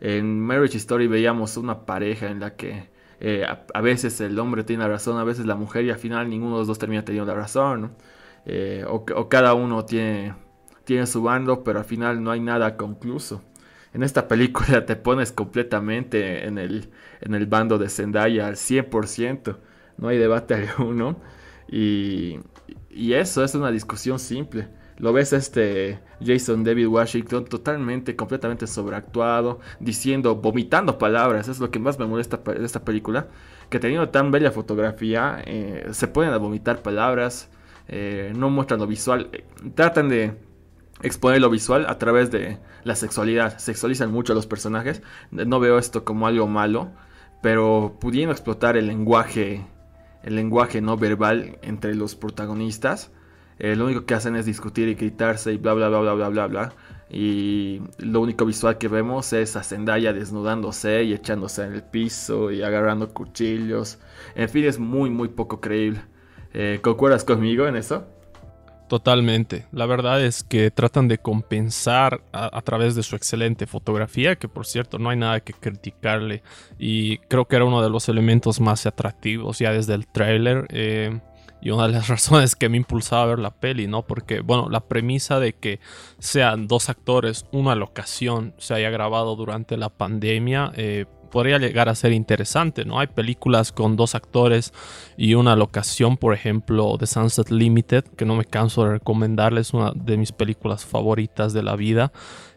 En 0.00 0.40
Marriage 0.40 0.78
Story 0.78 1.08
veíamos 1.08 1.56
una 1.56 1.84
pareja 1.86 2.28
en 2.30 2.40
la 2.40 2.54
que 2.54 2.88
eh, 3.20 3.44
a, 3.46 3.80
veces 3.80 4.20
el 4.20 4.38
hombre 4.38 4.62
tiene 4.64 4.84
la 4.84 4.88
razón, 4.88 5.18
a 5.18 5.24
veces 5.24 5.46
la 5.46 5.56
mujer 5.56 5.84
y 5.84 5.90
al 5.90 5.98
final 5.98 6.30
ninguno 6.30 6.54
de 6.54 6.58
los 6.60 6.68
dos 6.68 6.78
termina 6.78 7.04
teniendo 7.04 7.32
la 7.32 7.38
razón. 7.38 7.92
Eh, 8.46 8.84
o, 8.88 9.04
cada 9.28 9.54
uno 9.54 9.84
tiene, 9.84 10.34
tiene 10.84 11.06
su 11.06 11.22
bando, 11.22 11.64
pero 11.64 11.80
al 11.80 11.84
final 11.84 12.22
no 12.22 12.30
hay 12.30 12.40
nada 12.40 12.76
concluso. 12.76 13.42
En 13.94 14.02
esta 14.02 14.28
película 14.28 14.84
te 14.86 14.96
pones 14.96 15.32
completamente 15.32 16.46
en 16.46 16.58
el, 16.58 16.90
en 17.20 17.34
el 17.34 17.46
bando 17.46 17.78
de 17.78 17.88
Zendaya 17.88 18.46
al 18.46 18.56
100%. 18.56 19.56
No 19.98 20.08
hay 20.08 20.18
debate 20.18 20.54
alguno. 20.78 21.20
Y, 21.70 22.38
y 22.90 23.12
eso 23.14 23.44
es 23.44 23.54
una 23.54 23.70
discusión 23.70 24.18
simple. 24.18 24.68
Lo 24.98 25.12
ves 25.12 25.32
este 25.32 26.00
Jason 26.24 26.64
David 26.64 26.88
Washington 26.88 27.44
totalmente, 27.44 28.16
completamente 28.16 28.66
sobreactuado, 28.66 29.60
diciendo, 29.78 30.34
vomitando 30.36 30.98
palabras. 30.98 31.48
Es 31.48 31.60
lo 31.60 31.70
que 31.70 31.78
más 31.78 31.98
me 31.98 32.06
molesta 32.06 32.38
de 32.38 32.64
esta 32.64 32.84
película. 32.84 33.28
Que 33.70 33.78
teniendo 33.78 34.08
tan 34.08 34.30
bella 34.32 34.50
fotografía, 34.50 35.40
eh, 35.46 35.88
se 35.92 36.08
pueden 36.08 36.32
a 36.32 36.38
vomitar 36.38 36.82
palabras, 36.82 37.48
eh, 37.86 38.32
no 38.36 38.50
muestran 38.50 38.80
lo 38.80 38.86
visual. 38.86 39.30
Tratan 39.74 40.08
de 40.08 40.36
exponer 41.02 41.40
lo 41.40 41.50
visual 41.50 41.86
a 41.88 41.98
través 41.98 42.30
de 42.30 42.58
la 42.84 42.94
sexualidad. 42.94 43.58
Sexualizan 43.58 44.10
mucho 44.10 44.32
a 44.32 44.36
los 44.36 44.46
personajes. 44.46 45.02
No 45.30 45.60
veo 45.60 45.78
esto 45.78 46.04
como 46.04 46.26
algo 46.26 46.46
malo, 46.46 46.90
pero 47.42 47.96
pudiendo 48.00 48.32
explotar 48.32 48.76
el 48.76 48.86
lenguaje, 48.86 49.66
el 50.22 50.36
lenguaje 50.36 50.80
no 50.80 50.96
verbal 50.96 51.58
entre 51.62 51.94
los 51.94 52.14
protagonistas 52.14 53.10
eh, 53.58 53.74
lo 53.74 53.86
único 53.86 54.04
que 54.06 54.14
hacen 54.14 54.36
es 54.36 54.46
discutir 54.46 54.88
y 54.88 54.94
gritarse 54.94 55.52
y 55.52 55.56
bla 55.56 55.74
bla 55.74 55.88
bla 55.88 56.00
bla 56.00 56.14
bla 56.14 56.28
bla 56.28 56.46
bla. 56.46 56.72
Y 57.10 57.80
lo 57.98 58.20
único 58.20 58.44
visual 58.44 58.78
que 58.78 58.88
vemos 58.88 59.32
es 59.32 59.56
a 59.56 59.62
Zendaya 59.62 60.12
desnudándose 60.12 61.02
y 61.04 61.14
echándose 61.14 61.64
en 61.64 61.72
el 61.72 61.82
piso 61.82 62.50
y 62.52 62.62
agarrando 62.62 63.12
cuchillos. 63.12 63.98
En 64.34 64.48
fin, 64.48 64.64
es 64.64 64.78
muy 64.78 65.10
muy 65.10 65.28
poco 65.28 65.60
creíble. 65.60 66.02
Eh, 66.54 66.80
¿Concuerdas 66.82 67.24
conmigo 67.24 67.66
en 67.66 67.76
eso? 67.76 68.06
Totalmente. 68.88 69.66
La 69.70 69.84
verdad 69.84 70.24
es 70.24 70.42
que 70.42 70.70
tratan 70.70 71.08
de 71.08 71.18
compensar 71.18 72.22
a, 72.32 72.62
través 72.62 72.94
de 72.94 73.02
su 73.02 73.16
excelente 73.16 73.66
fotografía, 73.66 74.36
que 74.36 74.48
por 74.48 74.66
cierto 74.66 74.98
no 74.98 75.10
hay 75.10 75.18
nada 75.18 75.40
que 75.40 75.52
criticarle. 75.52 76.42
Y 76.78 77.18
creo 77.18 77.44
que 77.46 77.56
era 77.56 77.66
uno 77.66 77.82
de 77.82 77.90
los 77.90 78.08
elementos 78.08 78.60
más 78.60 78.86
atractivos 78.86 79.58
ya 79.58 79.72
desde 79.72 79.92
el 79.92 80.06
tráiler. 80.06 80.66
Eh, 80.70 81.20
y 81.60 81.70
una 81.70 81.86
de 81.86 81.92
las 81.92 82.08
razones 82.08 82.56
que 82.56 82.70
me 82.70 82.78
impulsaba 82.78 83.24
a 83.24 83.26
ver 83.26 83.38
la 83.40 83.50
peli, 83.50 83.86
¿no? 83.86 84.06
Porque, 84.06 84.40
bueno, 84.40 84.68
la 84.70 84.80
premisa 84.80 85.38
de 85.38 85.52
que 85.54 85.80
sean 86.18 86.66
dos 86.66 86.88
actores, 86.88 87.44
una 87.52 87.74
locación, 87.74 88.54
se 88.56 88.72
haya 88.74 88.88
grabado 88.88 89.36
durante 89.36 89.76
la 89.76 89.90
pandemia, 89.90 90.72
eh, 90.76 91.04
podría 91.28 91.58
llegar 91.58 91.88
a 91.88 91.94
ser 91.94 92.12
interesante, 92.12 92.84
¿no? 92.84 92.98
Hay 92.98 93.08
películas 93.08 93.72
con 93.72 93.96
dos 93.96 94.14
actores 94.14 94.72
y 95.16 95.34
una 95.34 95.56
locación, 95.56 96.16
por 96.16 96.34
ejemplo, 96.34 96.96
The 96.98 97.06
Sunset 97.06 97.50
Limited, 97.50 98.04
que 98.16 98.24
no 98.24 98.36
me 98.36 98.44
canso 98.44 98.84
de 98.84 98.92
recomendarles, 98.92 99.72
una 99.74 99.92
de 99.94 100.16
mis 100.16 100.32
películas 100.32 100.84
favoritas 100.84 101.52
de 101.52 101.62
la 101.62 101.76
vida 101.76 102.12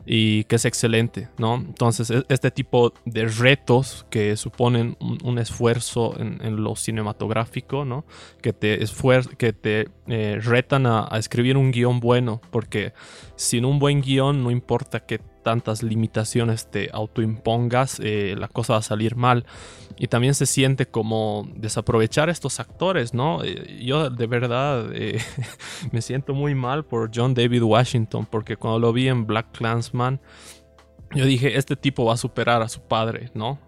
y 0.06 0.46
que 0.46 0.56
es 0.56 0.66
excelente, 0.66 1.30
¿no? 1.38 1.56
Entonces, 1.56 2.10
e-, 2.10 2.26
este 2.30 2.52
tipo 2.52 2.94
de 3.06 3.26
retos 3.26 4.06
que 4.10 4.36
suponen 4.36 4.98
un, 5.24 5.40
esfuerzo 5.40 6.16
en, 6.20 6.64
lo 6.64 6.76
cinematográfico, 6.76 7.86
¿no? 7.86 8.06
Que 8.42 8.54
te, 8.54 8.80
que 9.38 9.54
te 9.54 9.90
eh, 10.08 10.40
retan 10.42 10.86
a, 10.86 11.08
a, 11.10 11.18
escribir 11.18 11.58
un 11.58 11.72
guion 11.72 12.00
bueno, 12.00 12.42
porque 12.52 12.94
sin 13.36 13.66
un 13.66 13.80
buen 13.80 14.02
guion 14.02 14.44
no 14.44 14.52
importa 14.52 15.02
que 15.02 15.20
tantas 15.42 15.84
limitaciones 15.84 16.70
te 16.70 16.90
autoimpongas, 16.92 18.00
eh, 18.04 18.36
la 18.38 18.48
cosa 18.48 18.74
va 18.74 18.80
a 18.80 18.84
salir 18.84 19.16
mal. 19.16 19.46
Y 19.98 20.08
también 20.08 20.34
se 20.34 20.46
siente 20.46 20.88
como 20.88 21.48
desaprovechar 21.56 22.30
a 22.30 22.32
estos 22.32 22.60
actores, 22.60 23.14
¿no? 23.14 23.44
Eh, 23.44 23.82
yo 23.84 24.10
de 24.10 24.28
verdad 24.28 24.90
eh, 24.94 25.20
me 25.92 26.02
siento 26.02 26.34
muy 26.34 26.56
mal 26.56 26.86
por 26.86 27.12
John 27.14 27.34
David 27.34 27.64
Washington, 27.64 28.26
porque 28.30 28.58
cuando 28.58 28.80
lo 28.80 28.94
vi 28.94 29.08
en 29.08 29.28
Black 29.28 29.52
Clansman, 29.52 30.20
yo 31.14 31.26
dije, 31.26 31.58
este 31.58 31.76
tipo 31.76 32.06
va 32.06 32.14
a 32.14 32.18
superar 32.18 32.62
a 32.62 32.70
su 32.70 32.82
padre, 32.82 33.32
¿no? 33.34 33.60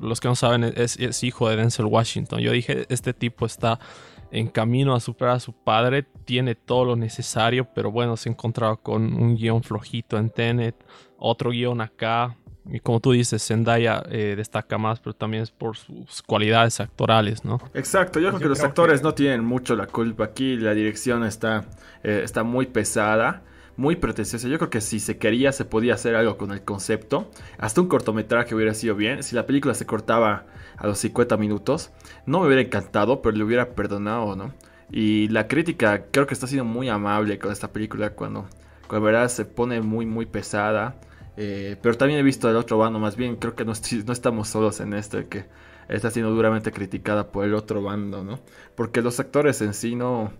los 0.00 0.20
que 0.20 0.28
no 0.28 0.36
saben, 0.36 0.62
es, 0.62 0.96
es 0.96 1.24
hijo 1.24 1.48
de 1.48 1.56
Denzel 1.56 1.86
Washington. 1.86 2.38
Yo 2.38 2.52
dije, 2.52 2.86
este 2.88 3.12
tipo 3.12 3.46
está 3.46 3.80
en 4.30 4.48
camino 4.48 4.94
a 4.94 5.00
superar 5.00 5.36
a 5.36 5.40
su 5.40 5.52
padre, 5.52 6.06
tiene 6.24 6.54
todo 6.54 6.84
lo 6.84 6.96
necesario, 6.96 7.68
pero 7.74 7.90
bueno, 7.90 8.16
se 8.16 8.28
encontraba 8.28 8.76
con 8.76 9.12
un 9.14 9.36
guion 9.36 9.62
flojito 9.62 10.18
en 10.18 10.30
Tenet, 10.30 10.76
otro 11.18 11.50
guion 11.50 11.80
acá, 11.80 12.36
y 12.70 12.80
como 12.80 13.00
tú 13.00 13.12
dices, 13.12 13.44
Zendaya 13.46 14.02
eh, 14.10 14.34
destaca 14.36 14.78
más, 14.78 15.00
pero 15.00 15.14
también 15.14 15.42
es 15.42 15.50
por 15.50 15.76
sus 15.76 16.22
cualidades 16.22 16.78
actorales, 16.80 17.44
¿no? 17.44 17.60
Exacto, 17.74 18.20
yo 18.20 18.28
creo 18.28 18.40
que 18.40 18.48
los 18.48 18.62
actores 18.62 19.02
no 19.02 19.14
tienen 19.14 19.44
mucho 19.44 19.74
la 19.74 19.86
culpa 19.86 20.24
aquí, 20.24 20.56
la 20.56 20.74
dirección 20.74 21.24
está, 21.24 21.64
eh, 22.02 22.20
está 22.22 22.42
muy 22.44 22.66
pesada 22.66 23.42
muy 23.80 23.96
pretenciosa. 23.96 24.46
Yo 24.46 24.58
creo 24.58 24.68
que 24.68 24.82
si 24.82 25.00
se 25.00 25.16
quería 25.16 25.52
se 25.52 25.64
podía 25.64 25.94
hacer 25.94 26.14
algo 26.14 26.36
con 26.36 26.52
el 26.52 26.62
concepto. 26.62 27.30
Hasta 27.58 27.80
un 27.80 27.88
cortometraje 27.88 28.54
hubiera 28.54 28.74
sido 28.74 28.94
bien. 28.94 29.22
Si 29.22 29.34
la 29.34 29.46
película 29.46 29.74
se 29.74 29.86
cortaba 29.86 30.44
a 30.76 30.86
los 30.86 30.98
50 30.98 31.38
minutos, 31.38 31.90
no 32.26 32.40
me 32.40 32.46
hubiera 32.46 32.62
encantado, 32.62 33.22
pero 33.22 33.36
le 33.36 33.42
hubiera 33.42 33.70
perdonado, 33.70 34.36
¿no? 34.36 34.52
Y 34.90 35.28
la 35.28 35.48
crítica 35.48 36.04
creo 36.10 36.26
que 36.26 36.34
está 36.34 36.46
siendo 36.46 36.66
muy 36.66 36.90
amable 36.90 37.38
con 37.38 37.52
esta 37.52 37.72
película 37.72 38.10
cuando, 38.10 38.46
cuando 38.86 39.06
verdad 39.06 39.28
se 39.28 39.46
pone 39.46 39.80
muy, 39.80 40.04
muy 40.04 40.26
pesada. 40.26 41.00
Eh, 41.38 41.78
pero 41.80 41.96
también 41.96 42.20
he 42.20 42.22
visto 42.22 42.50
el 42.50 42.56
otro 42.56 42.76
bando, 42.76 42.98
más 42.98 43.16
bien 43.16 43.36
creo 43.36 43.54
que 43.54 43.64
no, 43.64 43.72
estamos 43.72 44.48
solos 44.48 44.80
en 44.80 44.92
esto, 44.92 45.26
que 45.30 45.46
está 45.88 46.10
siendo 46.10 46.32
duramente 46.32 46.70
criticada 46.70 47.32
por 47.32 47.46
el 47.46 47.54
otro 47.54 47.82
bando, 47.82 48.24
¿no? 48.24 48.40
Porque 48.74 49.00
los 49.00 49.18
actores 49.20 49.62
en 49.62 49.72
sí 49.72 49.96
no, 49.96 50.32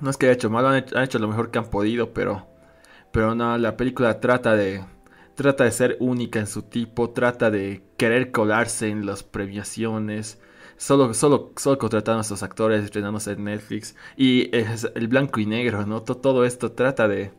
no 0.00 0.10
es 0.10 0.16
que 0.16 0.26
haya 0.26 0.34
hecho 0.34 0.50
mal, 0.50 0.66
han 0.66 1.04
hecho 1.04 1.20
lo 1.20 1.28
mejor 1.28 1.52
que 1.52 1.58
han 1.58 1.66
podido, 1.66 2.12
pero 2.12 2.51
pero 3.12 3.34
no, 3.34 3.56
la 3.58 3.76
película 3.76 4.20
trata 4.20 4.54
de 4.56 4.84
trata 5.34 5.64
de 5.64 5.72
ser 5.72 5.96
única 6.00 6.38
en 6.38 6.46
su 6.46 6.62
tipo, 6.62 7.10
trata 7.10 7.50
de 7.50 7.82
querer 7.96 8.30
colarse 8.30 8.88
en 8.88 9.06
las 9.06 9.22
premiaciones. 9.22 10.40
Solo, 10.76 11.14
solo, 11.14 11.52
solo 11.56 11.78
contratando 11.78 12.18
a 12.18 12.22
esos 12.22 12.42
actores, 12.42 12.84
estrenándose 12.84 13.32
en 13.32 13.44
Netflix. 13.44 13.96
Y 14.16 14.54
es 14.56 14.90
el 14.94 15.08
blanco 15.08 15.40
y 15.40 15.46
negro, 15.46 15.86
¿no? 15.86 16.02
Todo, 16.02 16.44
esto 16.44 16.72
trata 16.72 17.08
de. 17.08 17.32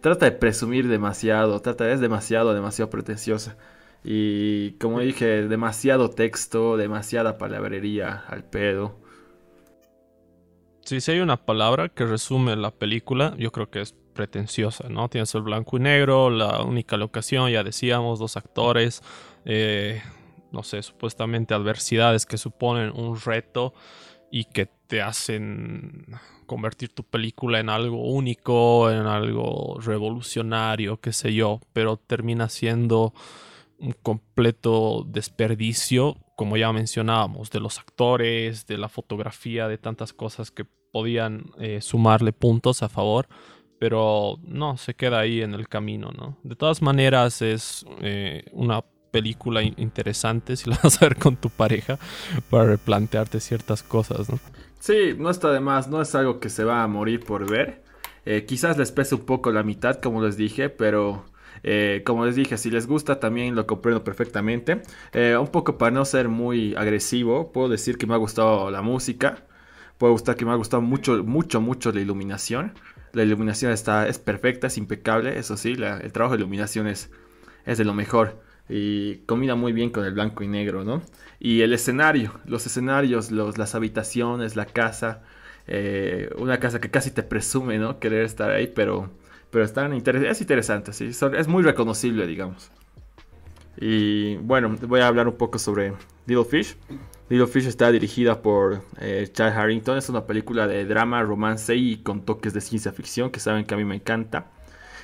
Trata 0.00 0.26
de 0.26 0.32
presumir 0.32 0.88
demasiado. 0.88 1.60
Trata, 1.60 1.90
es 1.90 2.00
demasiado, 2.00 2.54
demasiado 2.54 2.90
pretenciosa. 2.90 3.56
Y 4.04 4.72
como 4.72 5.00
dije, 5.00 5.48
demasiado 5.48 6.10
texto, 6.10 6.76
demasiada 6.76 7.38
palabrería 7.38 8.24
al 8.28 8.44
pedo. 8.44 9.00
Sí, 10.84 11.00
si 11.00 11.12
hay 11.12 11.20
una 11.20 11.38
palabra 11.38 11.88
que 11.88 12.04
resume 12.04 12.54
la 12.56 12.70
película, 12.70 13.34
yo 13.38 13.50
creo 13.50 13.70
que 13.70 13.80
es 13.80 13.94
pretenciosa, 14.14 14.88
¿no? 14.88 15.08
Tienes 15.10 15.34
el 15.34 15.42
blanco 15.42 15.76
y 15.76 15.80
negro, 15.80 16.30
la 16.30 16.62
única 16.62 16.96
locación, 16.96 17.50
ya 17.50 17.62
decíamos, 17.62 18.18
dos 18.18 18.36
actores, 18.36 19.02
eh, 19.44 20.00
no 20.52 20.62
sé, 20.62 20.82
supuestamente 20.82 21.52
adversidades 21.52 22.24
que 22.24 22.38
suponen 22.38 22.92
un 22.94 23.20
reto 23.20 23.74
y 24.30 24.44
que 24.44 24.66
te 24.86 25.02
hacen 25.02 26.06
convertir 26.46 26.90
tu 26.90 27.04
película 27.04 27.60
en 27.60 27.68
algo 27.68 28.02
único, 28.02 28.90
en 28.90 29.06
algo 29.06 29.78
revolucionario, 29.80 31.00
qué 31.00 31.12
sé 31.12 31.34
yo, 31.34 31.60
pero 31.72 31.96
termina 31.96 32.48
siendo 32.48 33.12
un 33.78 33.92
completo 33.92 35.04
desperdicio, 35.06 36.16
como 36.36 36.56
ya 36.56 36.72
mencionábamos, 36.72 37.50
de 37.50 37.60
los 37.60 37.78
actores, 37.78 38.66
de 38.66 38.78
la 38.78 38.88
fotografía, 38.88 39.68
de 39.68 39.78
tantas 39.78 40.12
cosas 40.12 40.50
que 40.50 40.64
podían 40.92 41.50
eh, 41.58 41.80
sumarle 41.80 42.32
puntos 42.32 42.82
a 42.82 42.88
favor 42.88 43.28
pero 43.84 44.38
no, 44.46 44.78
se 44.78 44.94
queda 44.94 45.18
ahí 45.18 45.42
en 45.42 45.52
el 45.52 45.68
camino, 45.68 46.10
¿no? 46.16 46.38
De 46.42 46.56
todas 46.56 46.80
maneras 46.80 47.42
es 47.42 47.84
eh, 48.00 48.46
una 48.52 48.82
película 49.10 49.62
interesante 49.62 50.56
si 50.56 50.70
la 50.70 50.80
vas 50.82 51.02
a 51.02 51.04
ver 51.04 51.16
con 51.16 51.36
tu 51.36 51.50
pareja 51.50 51.98
para 52.48 52.64
replantearte 52.64 53.40
ciertas 53.40 53.82
cosas, 53.82 54.30
¿no? 54.30 54.38
Sí, 54.80 55.14
no 55.18 55.28
está 55.28 55.52
de 55.52 55.60
más, 55.60 55.88
no 55.88 56.00
es 56.00 56.14
algo 56.14 56.40
que 56.40 56.48
se 56.48 56.64
va 56.64 56.82
a 56.82 56.86
morir 56.86 57.26
por 57.26 57.46
ver. 57.46 57.82
Eh, 58.24 58.46
quizás 58.46 58.78
les 58.78 58.90
pese 58.90 59.16
un 59.16 59.26
poco 59.26 59.52
la 59.52 59.62
mitad, 59.62 60.00
como 60.00 60.22
les 60.22 60.38
dije, 60.38 60.70
pero 60.70 61.26
eh, 61.62 62.00
como 62.06 62.24
les 62.24 62.36
dije, 62.36 62.56
si 62.56 62.70
les 62.70 62.86
gusta 62.86 63.20
también 63.20 63.54
lo 63.54 63.66
comprendo 63.66 64.02
perfectamente. 64.02 64.80
un 65.38 65.48
poco 65.48 65.76
para 65.76 65.90
no 65.90 66.06
ser 66.06 66.30
muy 66.30 66.74
agresivo, 66.74 67.52
puedo 67.52 67.68
decir 67.68 67.98
que 67.98 68.06
me 68.06 68.14
ha 68.14 68.16
gustado 68.16 68.70
la 68.70 68.80
música, 68.80 69.44
puedo 69.98 70.14
gustar 70.14 70.36
que 70.36 70.46
me 70.46 70.52
ha 70.52 70.56
gustado 70.56 70.80
mucho, 70.80 71.22
mucho, 71.22 71.60
mucho 71.60 71.92
la 71.92 72.00
iluminación. 72.00 72.72
La 73.14 73.22
iluminación 73.22 73.72
está, 73.72 74.06
es 74.06 74.18
perfecta, 74.18 74.66
es 74.66 74.76
impecable, 74.76 75.38
eso 75.38 75.56
sí, 75.56 75.72
el 75.72 76.12
trabajo 76.12 76.36
de 76.36 76.40
iluminación 76.42 76.86
es, 76.86 77.10
es 77.64 77.78
de 77.78 77.84
lo 77.84 77.94
mejor 77.94 78.42
y 78.68 79.16
combina 79.26 79.54
muy 79.54 79.72
bien 79.72 79.90
con 79.90 80.04
el 80.04 80.12
blanco 80.12 80.42
y 80.42 80.48
negro, 80.48 80.84
¿no? 80.84 81.02
Y 81.38 81.60
el 81.60 81.72
escenario, 81.72 82.32
los 82.46 82.66
escenarios, 82.66 83.30
los, 83.30 83.58
las 83.58 83.74
habitaciones, 83.74 84.56
la 84.56 84.66
casa, 84.66 85.22
eh, 85.66 86.30
una 86.38 86.58
casa 86.58 86.80
que 86.80 86.90
casi 86.90 87.10
te 87.10 87.22
presume, 87.22 87.78
¿no? 87.78 87.98
Querer 87.98 88.24
estar 88.24 88.50
ahí, 88.50 88.66
pero, 88.66 89.10
pero 89.50 89.64
están 89.64 89.92
es 89.92 90.40
interesante, 90.40 90.92
sí, 90.92 91.08
es 91.08 91.48
muy 91.48 91.62
reconocible, 91.62 92.26
digamos. 92.26 92.70
Y 93.76 94.36
bueno, 94.36 94.76
voy 94.86 95.00
a 95.00 95.08
hablar 95.08 95.28
un 95.28 95.36
poco 95.36 95.58
sobre 95.58 95.92
Little 96.26 96.44
Fish. 96.44 96.76
Little 97.30 97.46
Fish 97.46 97.66
está 97.66 97.90
dirigida 97.90 98.42
por 98.42 98.82
eh, 99.00 99.28
Charles 99.32 99.56
Harrington. 99.56 99.96
Es 99.96 100.08
una 100.10 100.26
película 100.26 100.66
de 100.66 100.84
drama, 100.84 101.22
romance 101.22 101.74
y 101.74 101.98
con 101.98 102.24
toques 102.24 102.52
de 102.52 102.60
ciencia 102.60 102.92
ficción 102.92 103.30
que 103.30 103.40
saben 103.40 103.64
que 103.64 103.74
a 103.74 103.76
mí 103.78 103.84
me 103.84 103.94
encanta. 103.94 104.50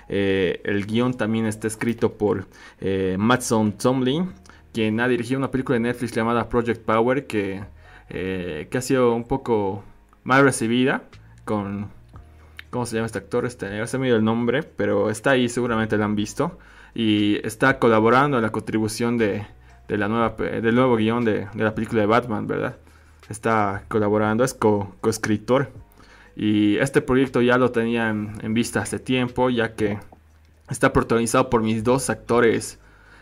Eh, 0.09 0.61
el 0.65 0.87
guion 0.87 1.15
también 1.15 1.47
está 1.47 1.67
escrito 1.67 2.13
por 2.19 2.47
eh, 2.81 3.17
Matson 3.19 3.73
Tomlin, 3.73 4.33
quien 4.73 5.01
ha 5.01 5.09
dirigido 5.09 5.39
una 5.39 5.51
película 5.51 5.77
de 5.77 5.81
Netflix 5.81 6.13
llamada 6.13 6.49
Project 6.49 6.85
Power 6.85 7.27
que, 7.27 7.65
que 8.09 8.71
ha 8.77 8.83
sido 8.83 9.15
un 9.15 9.25
poco 9.25 9.83
mal 10.25 10.45
recibida 10.45 11.05
con... 11.45 11.89
¿Cómo 12.71 12.87
se 12.87 12.95
llama 12.95 13.07
este 13.07 13.19
actor? 13.19 13.47
Este, 13.47 13.85
se 13.87 13.99
me 13.99 14.07
dio 14.07 14.17
el 14.17 14.23
nombre, 14.23 14.63
pero 14.63 15.11
está 15.11 15.31
ahí, 15.31 15.49
seguramente 15.49 15.97
lo 15.97 16.05
han 16.05 16.15
visto. 16.15 16.59
Y 16.95 17.45
está 17.45 17.81
colaborando 17.81 18.37
en 18.37 18.45
la 18.45 18.53
contribución 18.53 19.19
de, 19.19 19.45
de 19.91 19.99
la 19.99 20.07
nueva, 20.07 20.37
del 20.39 20.75
nuevo 20.77 20.95
guion 20.95 21.25
de, 21.25 21.49
la 21.55 21.75
película 21.75 22.01
de 22.01 22.07
Batman, 22.07 22.47
¿verdad? 22.47 22.77
Está 23.29 23.83
colaborando, 23.89 24.45
es 24.45 24.55
co-escritor. 24.55 25.73
y 26.37 26.77
este 26.77 27.03
proyecto 27.03 27.43
ya 27.43 27.59
lo 27.59 27.73
tenía 27.73 28.09
en, 28.09 28.55
vista 28.55 28.83
hace 28.83 29.01
tiempo, 29.01 29.51
ya 29.51 29.75
que 29.75 29.99
está 30.69 30.93
protagonizado 30.93 31.51
por 31.51 31.63
mis 31.63 31.83
dos 31.83 32.09
actores, 32.09 32.79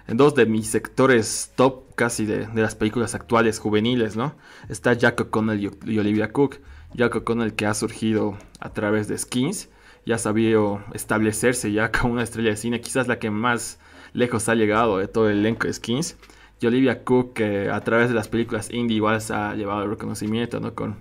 en 0.09 0.19
dos 0.19 0.35
de 0.35 0.45
mis 0.45 0.69
sectores 0.69 1.53
top 1.57 1.95
casi 1.95 2.27
de, 2.27 2.47
las 2.55 2.75
películas 2.75 3.15
actuales 3.15 3.59
juveniles, 3.59 4.15
¿no? 4.15 4.35
Está 4.69 4.93
Jack 4.93 5.21
O'Connell 5.23 5.73
y, 5.87 5.99
Olivia 5.99 6.33
Cook. 6.33 6.59
Jack 6.93 7.17
O'Connell 7.17 7.55
que 7.55 7.65
ha 7.65 7.73
surgido 7.73 8.37
a 8.61 8.71
través 8.75 9.09
de 9.09 9.17
Skins, 9.17 9.69
ya 10.05 10.17
ha 10.17 10.19
sabido 10.19 10.83
establecerse 10.93 11.73
ya 11.73 11.93
como 11.99 12.13
una 12.13 12.25
estrella 12.25 12.51
de 12.51 12.57
cine, 12.57 12.83
quizás 12.83 13.09
la 13.09 13.19
que 13.19 13.31
más 13.31 13.79
lejos 14.13 14.51
ha 14.51 14.55
llegado 14.55 14.99
de 14.99 15.09
todo 15.09 15.31
el 15.31 15.39
elenco 15.39 15.67
de 15.67 15.73
Skins. 15.73 16.17
Y 16.61 16.67
Olivia 16.67 17.05
Cook, 17.05 17.35
que 17.35 17.71
a 17.71 17.81
través 17.83 18.09
de 18.09 18.15
las 18.15 18.29
películas 18.29 18.71
indie 18.73 18.97
igual 18.97 19.21
se 19.21 19.33
ha 19.35 19.55
llevado 19.55 19.85
el 19.85 19.91
reconocimiento, 19.91 20.59
¿no? 20.61 20.75
Con, 20.75 20.97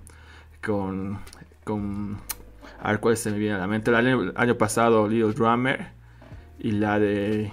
con, 0.63 1.19
con 1.63 2.17
A 2.81 2.91
ver 2.91 2.99
cuál 2.99 3.17
se 3.17 3.31
me 3.31 3.37
viene 3.39 3.55
a 3.55 3.59
la 3.59 3.67
mente. 3.67 3.89
El 3.91 3.97
año, 3.97 4.33
año 4.35 4.57
pasado, 4.57 5.07
Little 5.07 5.33
Drummer. 5.33 5.87
Y 6.59 6.71
la 6.71 6.99
de. 6.99 7.51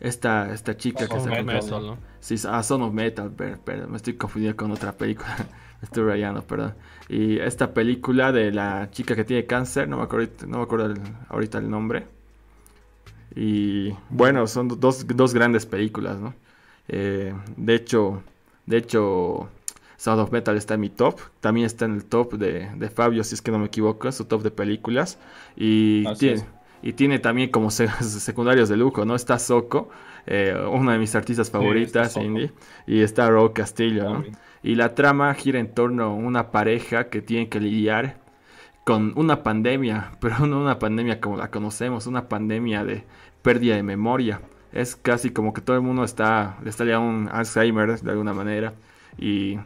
Esta, 0.00 0.52
esta 0.54 0.76
chica 0.76 1.06
que 1.08 1.20
se 1.20 1.30
Metal, 1.30 1.86
¿no? 1.86 1.98
Sí, 2.20 2.36
ah, 2.48 2.62
Son 2.62 2.82
of 2.82 2.92
Metal, 2.94 3.30
pero, 3.36 3.58
pero 3.64 3.86
me 3.88 3.96
estoy 3.98 4.14
confundiendo 4.14 4.56
con 4.56 4.70
otra 4.72 4.92
película. 4.92 5.36
me 5.80 5.84
estoy 5.84 6.04
rayando, 6.04 6.42
perdón. 6.42 6.74
Y 7.08 7.38
esta 7.38 7.74
película 7.74 8.32
de 8.32 8.50
la 8.52 8.88
chica 8.90 9.14
que 9.14 9.24
tiene 9.24 9.46
cáncer, 9.46 9.88
no 9.88 9.98
me 9.98 10.04
acuerdo, 10.04 10.46
no 10.46 10.58
me 10.58 10.64
acuerdo 10.64 10.86
el- 10.86 11.00
ahorita 11.28 11.58
el 11.58 11.70
nombre. 11.70 12.06
Y 13.34 13.92
bueno, 14.10 14.46
son 14.46 14.68
dos, 14.80 15.06
dos 15.06 15.34
grandes 15.34 15.66
películas, 15.66 16.18
¿no? 16.18 16.34
Eh, 16.92 17.32
de 17.56 17.74
hecho, 17.74 18.22
de 18.66 18.76
hecho, 18.78 19.48
Sound 19.96 20.20
of 20.20 20.32
Metal 20.32 20.56
está 20.56 20.74
en 20.74 20.80
mi 20.80 20.90
top. 20.90 21.20
También 21.40 21.66
está 21.66 21.84
en 21.84 21.94
el 21.94 22.04
top 22.04 22.34
de, 22.34 22.68
de 22.74 22.90
Fabio, 22.90 23.22
si 23.24 23.34
es 23.34 23.42
que 23.42 23.50
no 23.52 23.58
me 23.58 23.66
equivoco, 23.66 24.08
es 24.08 24.16
su 24.16 24.24
top 24.24 24.42
de 24.42 24.50
películas. 24.50 25.18
Y 25.56 26.04
Así 26.06 26.18
tiene, 26.20 26.34
es. 26.36 26.46
y 26.82 26.92
tiene 26.94 27.18
también 27.20 27.50
como 27.50 27.70
se- 27.70 27.88
secundarios 28.02 28.68
de 28.68 28.76
lujo, 28.76 29.04
¿no? 29.04 29.14
Está 29.14 29.38
Soko, 29.38 29.88
eh, 30.26 30.54
una 30.70 30.92
de 30.94 30.98
mis 30.98 31.14
artistas 31.14 31.50
favoritas, 31.50 32.16
indie, 32.16 32.52
y 32.86 33.00
está 33.02 33.30
Raúl 33.30 33.52
Castillo. 33.52 34.24
Y 34.62 34.74
la 34.74 34.94
trama 34.94 35.32
gira 35.34 35.58
en 35.58 35.72
torno 35.74 36.04
a 36.04 36.08
una 36.08 36.50
pareja 36.50 37.08
que 37.08 37.22
tiene 37.22 37.48
que 37.48 37.60
lidiar 37.60 38.18
con 38.84 39.12
una 39.16 39.42
pandemia, 39.42 40.12
pero 40.20 40.46
no 40.46 40.60
una 40.60 40.78
pandemia 40.78 41.20
como 41.20 41.36
la 41.36 41.50
conocemos, 41.50 42.06
una 42.06 42.28
pandemia 42.28 42.84
de 42.84 43.04
pérdida 43.42 43.76
de 43.76 43.82
memoria. 43.82 44.40
Es 44.72 44.96
casi 44.96 45.30
como 45.30 45.52
que 45.52 45.60
todo 45.60 45.76
el 45.76 45.82
mundo 45.82 46.04
está, 46.04 46.58
le 46.62 46.70
está 46.70 46.84
ya 46.84 46.98
un 46.98 47.28
Alzheimer 47.32 48.00
de 48.00 48.10
alguna 48.10 48.32
manera 48.32 48.74
y 49.18 49.58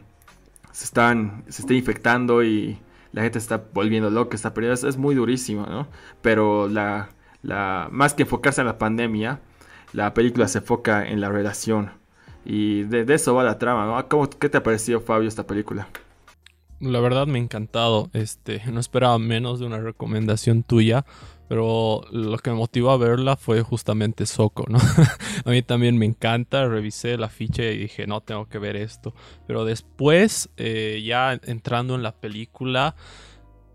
se 0.71 0.85
están, 0.85 1.43
se 1.47 1.61
está 1.61 1.73
infectando 1.73 2.43
y 2.43 2.79
la 3.11 3.21
gente 3.21 3.39
está 3.39 3.63
volviendo 3.73 4.09
loca, 4.09 4.35
está 4.35 4.53
perdiendo. 4.53 4.87
Es, 4.87 4.97
muy 4.97 5.15
durísimo, 5.15 5.65
¿no? 5.65 5.87
Pero 6.21 6.67
la, 6.67 7.09
la, 7.43 7.87
más 7.91 8.13
que 8.13 8.23
enfocarse 8.23 8.59
en 8.59 8.67
la 8.67 8.77
pandemia, 8.77 9.39
la 9.93 10.13
película 10.13 10.49
se 10.49 10.57
enfoca 10.57 11.07
en 11.07 11.21
la 11.21 11.29
relación. 11.29 11.91
Y 12.43 12.83
de, 12.83 13.05
eso 13.13 13.33
va 13.33 13.45
la 13.45 13.57
trama, 13.57 13.85
¿no? 13.85 14.09
¿Cómo, 14.09 14.29
¿Qué 14.29 14.49
te 14.49 14.57
ha 14.57 14.63
parecido, 14.63 14.99
Fabio, 14.99 15.29
esta 15.29 15.47
película? 15.47 15.87
La 16.81 16.99
verdad 16.99 17.25
me 17.25 17.39
ha 17.39 17.41
encantado. 17.41 18.09
Este, 18.11 18.61
no 18.69 18.81
esperaba 18.81 19.17
menos 19.17 19.59
de 19.61 19.65
una 19.65 19.79
recomendación 19.79 20.63
tuya, 20.63 21.05
pero 21.47 22.01
lo 22.11 22.37
que 22.37 22.49
me 22.49 22.55
motivó 22.55 22.91
a 22.91 22.97
verla 22.97 23.35
fue 23.37 23.61
justamente 23.61 24.25
Soco, 24.25 24.65
¿no? 24.67 24.79
a 25.45 25.49
mí 25.49 25.61
también 25.61 25.97
me 25.97 26.05
encanta. 26.05 26.67
Revisé 26.67 27.17
la 27.17 27.29
ficha 27.29 27.63
y 27.63 27.77
dije, 27.77 28.07
no, 28.07 28.21
tengo 28.21 28.47
que 28.47 28.57
ver 28.57 28.75
esto. 28.75 29.13
Pero 29.45 29.63
después, 29.63 30.49
eh, 30.57 31.03
ya 31.05 31.39
entrando 31.43 31.95
en 31.95 32.03
la 32.03 32.13
película, 32.13 32.95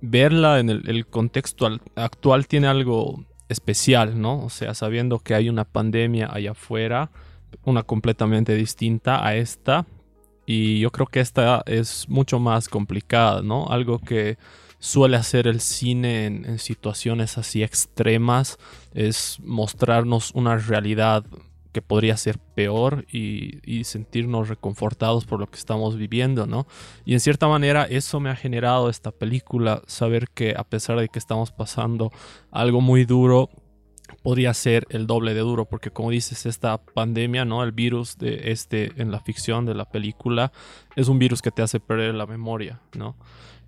verla 0.00 0.58
en 0.58 0.70
el, 0.70 1.06
contexto 1.06 1.66
al- 1.66 1.80
actual 1.94 2.48
tiene 2.48 2.66
algo 2.66 3.24
especial, 3.48 4.20
¿no? 4.20 4.44
O 4.44 4.50
sea, 4.50 4.74
sabiendo 4.74 5.20
que 5.20 5.34
hay 5.34 5.48
una 5.48 5.64
pandemia 5.64 6.28
allá 6.32 6.52
afuera, 6.52 7.10
una 7.64 7.82
completamente 7.82 8.54
distinta 8.54 9.24
a 9.24 9.36
esta, 9.36 9.86
y 10.46 10.80
yo 10.80 10.90
creo 10.90 11.06
que 11.06 11.20
esta 11.20 11.62
es 11.66 12.08
mucho 12.08 12.40
más 12.40 12.68
complicada, 12.68 13.42
¿no? 13.42 13.68
Algo 13.68 13.98
que 14.00 14.38
suele 14.80 15.16
hacer 15.16 15.46
el 15.46 15.60
cine 15.60 16.26
en, 16.26 16.58
situaciones 16.58 17.38
así 17.38 17.62
extremas 17.62 18.58
es 18.92 19.38
mostrarnos 19.44 20.32
una 20.34 20.56
realidad 20.56 21.24
que 21.72 21.82
podría 21.82 22.16
ser 22.16 22.38
peor 22.38 23.06
y, 23.12 23.60
y 23.64 23.84
sentirnos 23.84 24.48
reconfortados 24.48 25.24
por 25.24 25.38
lo 25.38 25.48
que 25.48 25.58
estamos 25.58 25.96
viviendo, 25.96 26.48
¿no? 26.48 26.66
Y 27.04 27.12
en 27.12 27.20
cierta 27.20 27.46
manera 27.46 27.84
eso 27.84 28.18
me 28.18 28.30
ha 28.30 28.34
generado 28.34 28.90
esta 28.90 29.12
película, 29.12 29.82
saber 29.86 30.28
que 30.30 30.54
a 30.56 30.64
pesar 30.64 30.98
de 30.98 31.08
que 31.08 31.20
estamos 31.20 31.52
pasando 31.52 32.10
algo 32.50 32.80
muy 32.80 33.04
duro, 33.04 33.50
podría 34.22 34.52
ser 34.54 34.86
el 34.90 35.06
doble 35.06 35.34
de 35.34 35.40
duro, 35.40 35.66
porque 35.66 35.90
como 35.90 36.10
dices, 36.10 36.46
esta 36.46 36.78
pandemia, 36.78 37.44
¿no? 37.44 37.62
El 37.62 37.72
virus 37.72 38.18
de 38.18 38.50
este 38.50 38.92
en 39.00 39.10
la 39.10 39.20
ficción 39.20 39.64
de 39.66 39.74
la 39.74 39.84
película 39.84 40.52
es 40.96 41.08
un 41.08 41.18
virus 41.18 41.42
que 41.42 41.50
te 41.50 41.62
hace 41.62 41.80
perder 41.80 42.14
la 42.14 42.26
memoria, 42.26 42.80
¿no? 42.96 43.16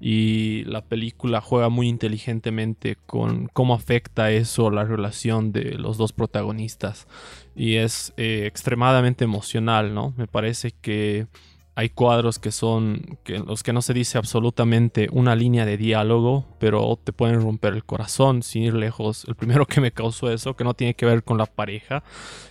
Y 0.04 0.64
la 0.64 0.84
película 0.84 1.40
juega 1.40 1.68
muy 1.68 1.88
inteligentemente 1.88 2.96
con 3.06 3.46
cómo 3.52 3.72
afecta 3.72 4.32
eso 4.32 4.68
la 4.72 4.82
relación 4.82 5.52
de 5.52 5.78
los 5.78 5.96
dos 5.96 6.12
protagonistas. 6.12 7.06
Y 7.54 7.76
es 7.76 8.12
eh, 8.16 8.46
extremadamente 8.46 9.22
emocional, 9.22 9.94
¿no? 9.94 10.12
Me 10.16 10.26
parece 10.26 10.72
que 10.72 11.28
hay 11.74 11.88
cuadros 11.88 12.38
que 12.38 12.52
son 12.52 13.18
que 13.24 13.38
los 13.38 13.62
que 13.62 13.72
no 13.72 13.80
se 13.82 13.94
dice 13.94 14.18
absolutamente 14.18 15.08
una 15.10 15.34
línea 15.34 15.64
de 15.64 15.76
diálogo, 15.76 16.44
pero 16.58 16.98
te 17.02 17.12
pueden 17.12 17.40
romper 17.40 17.72
el 17.74 17.84
corazón 17.84 18.42
sin 18.42 18.62
ir 18.64 18.74
lejos. 18.74 19.24
El 19.26 19.34
primero 19.36 19.64
que 19.66 19.80
me 19.80 19.90
causó 19.92 20.30
eso, 20.30 20.54
que 20.54 20.64
no 20.64 20.74
tiene 20.74 20.94
que 20.94 21.06
ver 21.06 21.24
con 21.24 21.38
la 21.38 21.46
pareja. 21.46 22.02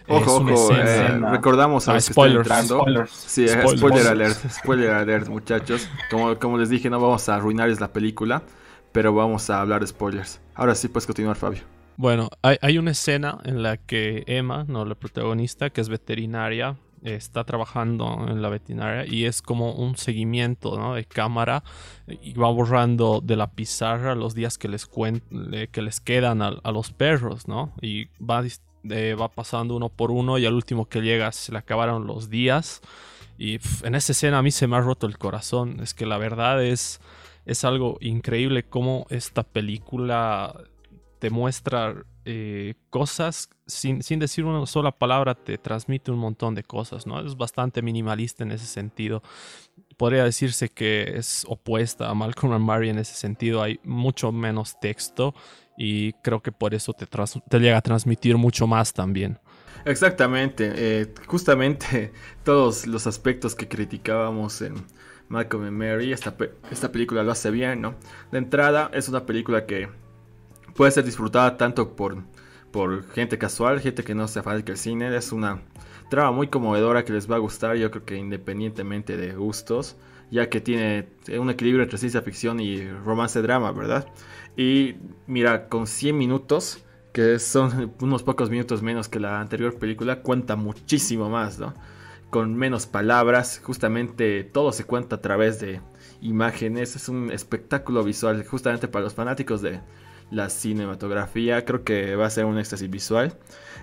es 0.07 0.15
Ojo, 0.27 0.37
una 0.39 0.53
ojo, 0.53 0.73
eh, 0.75 1.19
recordamos 1.31 1.87
a 1.87 1.91
Ah, 1.91 1.95
los 1.95 2.07
que 2.07 2.13
spoilers. 2.13 2.41
están 2.41 2.59
entrando. 2.61 2.81
Spoilers. 2.83 3.11
Sí, 3.11 3.43
eh, 3.45 3.49
Spoilers. 3.49 3.77
spoiler 3.79 4.07
alert, 4.07 4.49
spoiler 4.51 4.89
alert, 4.91 5.27
muchachos. 5.27 5.87
Como, 6.09 6.35
como 6.39 6.57
les 6.57 6.69
dije, 6.69 6.89
no 6.89 6.99
vamos 6.99 7.29
a 7.29 7.35
arruinarles 7.35 7.79
la 7.79 7.93
película, 7.93 8.41
pero 8.91 9.13
vamos 9.13 9.49
a 9.49 9.61
hablar 9.61 9.81
de 9.81 9.87
spoilers. 9.87 10.41
Ahora 10.55 10.73
sí 10.75 10.87
puedes 10.87 11.05
continuar, 11.05 11.35
Fabio. 11.35 11.61
Bueno, 11.97 12.29
hay, 12.41 12.57
hay 12.61 12.79
una 12.79 12.91
escena 12.91 13.37
en 13.43 13.61
la 13.61 13.77
que 13.77 14.23
Emma, 14.25 14.65
no 14.67 14.83
la 14.85 14.95
protagonista, 14.95 15.69
que 15.69 15.81
es 15.81 15.89
veterinaria, 15.89 16.75
está 17.03 17.43
trabajando 17.43 18.25
en 18.27 18.41
la 18.41 18.49
veterinaria 18.49 19.05
y 19.11 19.25
es 19.25 19.41
como 19.41 19.73
un 19.73 19.97
seguimiento 19.97 20.77
¿no? 20.77 20.95
de 20.95 21.05
cámara 21.05 21.63
y 22.07 22.33
va 22.33 22.49
borrando 22.49 23.21
de 23.21 23.35
la 23.35 23.47
pizarra 23.51 24.15
los 24.15 24.35
días 24.35 24.57
que 24.57 24.67
les, 24.67 24.87
que 24.87 25.81
les 25.81 25.99
quedan 25.99 26.41
a, 26.41 26.71
los 26.71 26.91
perros, 26.91 27.47
¿no? 27.47 27.73
Y 27.81 28.05
va, 28.17 28.43
eh, 28.89 29.15
va 29.19 29.29
pasando 29.29 29.75
uno 29.75 29.89
por 29.89 30.11
uno 30.11 30.37
y 30.37 30.45
al 30.45 30.53
último 30.53 30.87
que 30.87 31.01
llega 31.01 31.31
se 31.31 31.51
le 31.51 31.57
acabaron 31.57 32.07
los 32.07 32.29
días. 32.29 32.81
Y 33.37 33.59
en 33.83 33.95
esa 33.95 34.11
escena 34.11 34.37
a 34.37 34.41
mí 34.43 34.51
se 34.51 34.67
me 34.67 34.75
ha 34.75 34.81
roto 34.81 35.07
el 35.07 35.17
corazón. 35.17 35.79
Es 35.81 35.93
que 35.93 36.05
la 36.05 36.17
verdad 36.17 36.63
es, 36.63 37.01
es 37.45 37.65
algo 37.65 37.97
increíble 37.99 38.63
cómo 38.63 39.07
esta 39.09 39.43
película 39.43 40.55
te 41.19 41.29
muestra 41.29 42.03
eh, 42.25 42.75
cosas 42.89 43.49
sin, 43.65 44.03
sin 44.03 44.19
decir 44.19 44.45
una 44.45 44.65
sola 44.65 44.91
palabra, 44.91 45.35
te 45.35 45.57
transmite 45.57 46.11
un 46.11 46.19
montón 46.19 46.55
de 46.55 46.63
cosas, 46.63 47.07
¿no? 47.07 47.19
Es 47.25 47.35
bastante 47.35 47.81
minimalista 47.81 48.43
en 48.43 48.51
ese 48.51 48.65
sentido. 48.65 49.23
Podría 49.97 50.23
decirse 50.23 50.69
que 50.69 51.13
es 51.15 51.45
opuesta 51.47 52.09
a 52.09 52.13
Malcolm 52.13 52.53
and 52.53 52.65
Mary 52.65 52.89
en 52.89 52.99
ese 52.99 53.15
sentido. 53.15 53.61
Hay 53.61 53.79
mucho 53.83 54.31
menos 54.31 54.79
texto 54.79 55.33
y 55.77 56.13
creo 56.23 56.41
que 56.41 56.51
por 56.51 56.73
eso 56.73 56.93
te, 56.93 57.05
te 57.05 57.59
llega 57.59 57.77
a 57.77 57.81
transmitir 57.81 58.37
mucho 58.37 58.67
más 58.67 58.93
también. 58.93 59.39
Exactamente, 59.85 60.71
eh, 60.75 61.13
justamente 61.25 62.13
todos 62.43 62.85
los 62.85 63.07
aspectos 63.07 63.55
que 63.55 63.67
criticábamos 63.67 64.61
en 64.61 64.75
Malcolm 65.27 65.63
and 65.63 65.77
Mary, 65.77 66.11
esta, 66.11 66.35
esta 66.69 66.91
película 66.91 67.23
lo 67.23 67.31
hace 67.31 67.49
bien, 67.51 67.81
¿no? 67.81 67.95
De 68.31 68.37
entrada, 68.37 68.91
es 68.93 69.09
una 69.09 69.25
película 69.25 69.65
que 69.65 69.89
puede 70.75 70.91
ser 70.91 71.03
disfrutada 71.03 71.57
tanto 71.57 71.95
por, 71.95 72.23
por 72.71 73.07
gente 73.11 73.37
casual, 73.37 73.79
gente 73.79 74.03
que 74.03 74.15
no 74.15 74.27
sea 74.27 74.43
fanática 74.43 74.71
del 74.71 74.77
cine, 74.77 75.15
es 75.15 75.31
una 75.31 75.61
trama 76.09 76.31
muy 76.31 76.47
conmovedora 76.47 77.05
que 77.05 77.13
les 77.13 77.29
va 77.29 77.37
a 77.37 77.39
gustar, 77.39 77.75
yo 77.77 77.89
creo 77.91 78.05
que 78.05 78.17
independientemente 78.17 79.17
de 79.17 79.33
gustos, 79.33 79.95
ya 80.29 80.49
que 80.49 80.61
tiene 80.61 81.07
un 81.39 81.49
equilibrio 81.49 81.83
entre 81.83 81.97
ciencia 81.97 82.21
ficción 82.21 82.59
y 82.59 82.89
romance 82.89 83.41
drama, 83.41 83.71
¿verdad? 83.71 84.07
Y 84.55 84.95
mira, 85.27 85.67
con 85.67 85.87
100 85.87 86.17
minutos, 86.17 86.83
que 87.13 87.39
son 87.39 87.93
unos 88.01 88.23
pocos 88.23 88.49
minutos 88.49 88.81
menos 88.81 89.07
que 89.09 89.19
la 89.19 89.39
anterior 89.39 89.77
película, 89.77 90.21
cuenta 90.21 90.55
muchísimo 90.55 91.29
más, 91.29 91.59
¿no? 91.59 91.73
Con 92.29 92.55
menos 92.55 92.85
palabras, 92.85 93.61
justamente 93.63 94.43
todo 94.45 94.71
se 94.71 94.85
cuenta 94.85 95.17
a 95.17 95.21
través 95.21 95.59
de 95.59 95.81
imágenes, 96.21 96.95
es 96.95 97.09
un 97.09 97.29
espectáculo 97.31 98.03
visual, 98.03 98.45
justamente 98.45 98.87
para 98.87 99.03
los 99.03 99.13
fanáticos 99.13 99.61
de 99.61 99.81
la 100.31 100.49
cinematografía, 100.49 101.65
creo 101.65 101.83
que 101.83 102.15
va 102.15 102.25
a 102.27 102.29
ser 102.29 102.45
un 102.45 102.57
éxtasis 102.57 102.89
visual. 102.89 103.37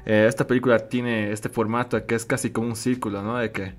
Eh, 0.06 0.26
esta 0.28 0.46
película 0.46 0.88
tiene 0.88 1.32
este 1.32 1.48
formato 1.48 2.04
que 2.06 2.14
es 2.14 2.24
casi 2.24 2.50
como 2.50 2.68
un 2.68 2.76
círculo, 2.76 3.22
¿no? 3.22 3.38
De 3.38 3.52
que, 3.52 3.74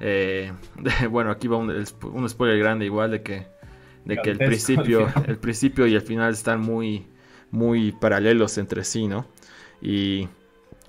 eh, 0.00 0.52
de- 1.00 1.06
bueno, 1.08 1.30
aquí 1.30 1.48
va 1.48 1.56
un, 1.56 1.70
un 2.12 2.28
spoiler 2.28 2.58
grande 2.58 2.84
igual 2.86 3.10
de 3.12 3.22
que, 3.22 3.46
de 4.04 4.20
que 4.22 4.30
el 4.30 4.40
principio, 4.40 5.08
el 5.26 5.38
principio 5.38 5.86
y 5.86 5.94
el 5.94 6.02
final 6.02 6.32
están 6.32 6.60
muy, 6.60 7.06
muy 7.50 7.92
paralelos 7.92 8.58
entre 8.58 8.84
sí, 8.84 9.06
¿no? 9.08 9.26
Y 9.80 10.28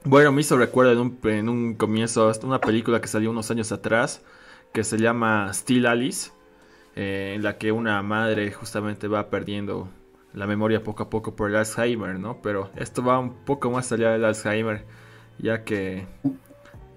bueno, 0.05 0.31
me 0.31 0.41
hizo 0.41 0.57
recuerdo 0.57 0.93
en 0.93 0.99
un, 0.99 1.19
en 1.23 1.49
un 1.49 1.75
comienzo 1.75 2.31
una 2.43 2.59
película 2.61 3.01
que 3.01 3.07
salió 3.07 3.29
unos 3.31 3.51
años 3.51 3.71
atrás 3.71 4.23
que 4.73 4.83
se 4.83 4.97
llama 4.97 5.51
Still 5.53 5.85
Alice, 5.87 6.31
eh, 6.95 7.33
en 7.35 7.43
la 7.43 7.57
que 7.57 7.71
una 7.71 8.01
madre 8.03 8.51
justamente 8.51 9.07
va 9.07 9.29
perdiendo 9.29 9.89
la 10.33 10.47
memoria 10.47 10.83
poco 10.83 11.03
a 11.03 11.09
poco 11.09 11.35
por 11.35 11.49
el 11.49 11.55
Alzheimer, 11.55 12.19
¿no? 12.19 12.41
Pero 12.41 12.69
esto 12.75 13.03
va 13.03 13.19
un 13.19 13.33
poco 13.45 13.71
más 13.71 13.91
allá 13.91 14.11
del 14.11 14.25
Alzheimer, 14.25 14.85
ya 15.37 15.63
que 15.63 16.07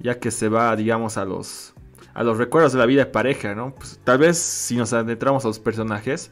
ya 0.01 0.19
que 0.19 0.31
se 0.31 0.49
va, 0.49 0.75
digamos, 0.77 1.17
a 1.17 1.25
los 1.25 1.75
a 2.15 2.23
los 2.25 2.39
recuerdos 2.39 2.73
de 2.73 2.79
la 2.79 2.87
vida 2.87 3.05
de 3.05 3.11
pareja, 3.11 3.55
¿no? 3.55 3.75
Pues, 3.75 4.01
tal 4.05 4.19
vez 4.19 4.39
si 4.39 4.77
nos 4.77 4.93
adentramos 4.93 5.45
a 5.45 5.49
los 5.49 5.59
personajes, 5.59 6.31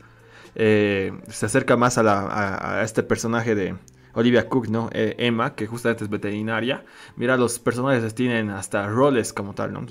eh, 0.54 1.12
se 1.28 1.46
acerca 1.46 1.76
más 1.76 1.96
a, 1.98 2.82
este 2.82 3.02
personaje 3.02 3.54
de 3.54 3.76
Olivia 4.14 4.48
Cook, 4.48 4.68
¿no? 4.68 4.90
Eh, 4.92 5.14
Emma, 5.18 5.54
que 5.54 5.66
justamente 5.66 6.04
es 6.04 6.10
veterinaria. 6.10 6.84
Mira, 7.16 7.36
los 7.36 7.58
personajes 7.58 8.14
tienen 8.14 8.50
hasta 8.50 8.86
roles 8.88 9.32
como 9.32 9.54
tal, 9.54 9.72
¿no? 9.72 9.86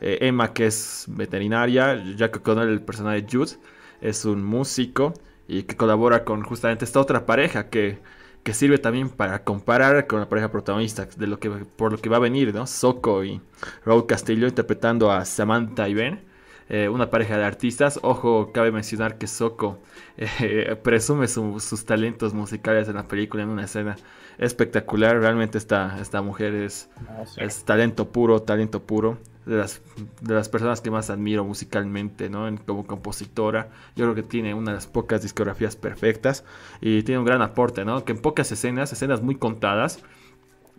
Eh, 0.00 0.18
Emma, 0.20 0.52
que 0.52 0.66
es 0.66 1.06
veterinaria, 1.08 2.02
Jack 2.16 2.36
O'Connell, 2.36 2.68
el 2.68 2.82
personaje 2.82 3.22
de 3.22 3.28
Jude, 3.30 3.52
es 4.00 4.24
un 4.24 4.44
músico 4.44 5.14
y 5.48 5.64
que 5.64 5.76
colabora 5.76 6.24
con 6.24 6.42
justamente 6.42 6.84
esta 6.84 7.00
otra 7.00 7.26
pareja 7.26 7.68
que, 7.70 7.98
que 8.42 8.54
sirve 8.54 8.78
también 8.78 9.08
para 9.10 9.44
comparar 9.44 10.06
con 10.06 10.20
la 10.20 10.28
pareja 10.28 10.50
protagonista 10.50 11.06
de 11.16 11.26
lo 11.26 11.38
que 11.38 11.50
por 11.50 11.92
lo 11.92 11.98
que 11.98 12.08
va 12.08 12.16
a 12.16 12.20
venir, 12.20 12.54
¿no? 12.54 12.66
Soko 12.66 13.24
y 13.24 13.40
Raúl 13.84 14.06
Castillo 14.06 14.46
interpretando 14.46 15.10
a 15.10 15.24
Samantha 15.24 15.88
y 15.88 15.94
Ben 15.94 16.32
eh, 16.68 16.88
una 16.88 17.10
pareja 17.10 17.36
de 17.36 17.44
artistas. 17.44 18.00
Ojo, 18.02 18.50
cabe 18.52 18.72
mencionar 18.72 19.18
que 19.18 19.26
Soko 19.26 19.78
eh, 20.16 20.74
presume 20.82 21.28
sus 21.28 21.84
talentos 21.84 22.32
musicales 22.32 22.88
en 22.88 22.94
la 22.94 23.06
película 23.06 23.42
en 23.42 23.50
una 23.50 23.64
escena 23.64 23.96
espectacular. 24.38 25.18
Realmente 25.18 25.58
esta, 25.58 25.98
esta 26.00 26.22
mujer 26.22 26.54
es, 26.54 26.88
ah, 27.08 27.24
es 27.36 27.64
talento 27.64 28.10
puro, 28.10 28.40
talento 28.40 28.82
puro. 28.82 29.18
De 29.44 29.56
las, 29.56 29.82
de 30.20 30.34
las 30.34 30.48
personas 30.48 30.80
que 30.80 30.92
más 30.92 31.10
admiro 31.10 31.44
musicalmente, 31.44 32.30
¿no? 32.30 32.48
como 32.64 32.86
compositora. 32.86 33.70
Yo 33.96 34.04
creo 34.04 34.14
que 34.14 34.22
tiene 34.22 34.54
una 34.54 34.70
de 34.70 34.76
las 34.76 34.86
pocas 34.86 35.22
discografías 35.22 35.74
perfectas 35.74 36.44
y 36.80 37.02
tiene 37.02 37.18
un 37.18 37.24
gran 37.24 37.42
aporte, 37.42 37.84
¿no? 37.84 38.04
Que 38.04 38.12
en 38.12 38.22
pocas 38.22 38.52
escenas, 38.52 38.92
escenas 38.92 39.20
muy 39.20 39.34
contadas, 39.34 40.04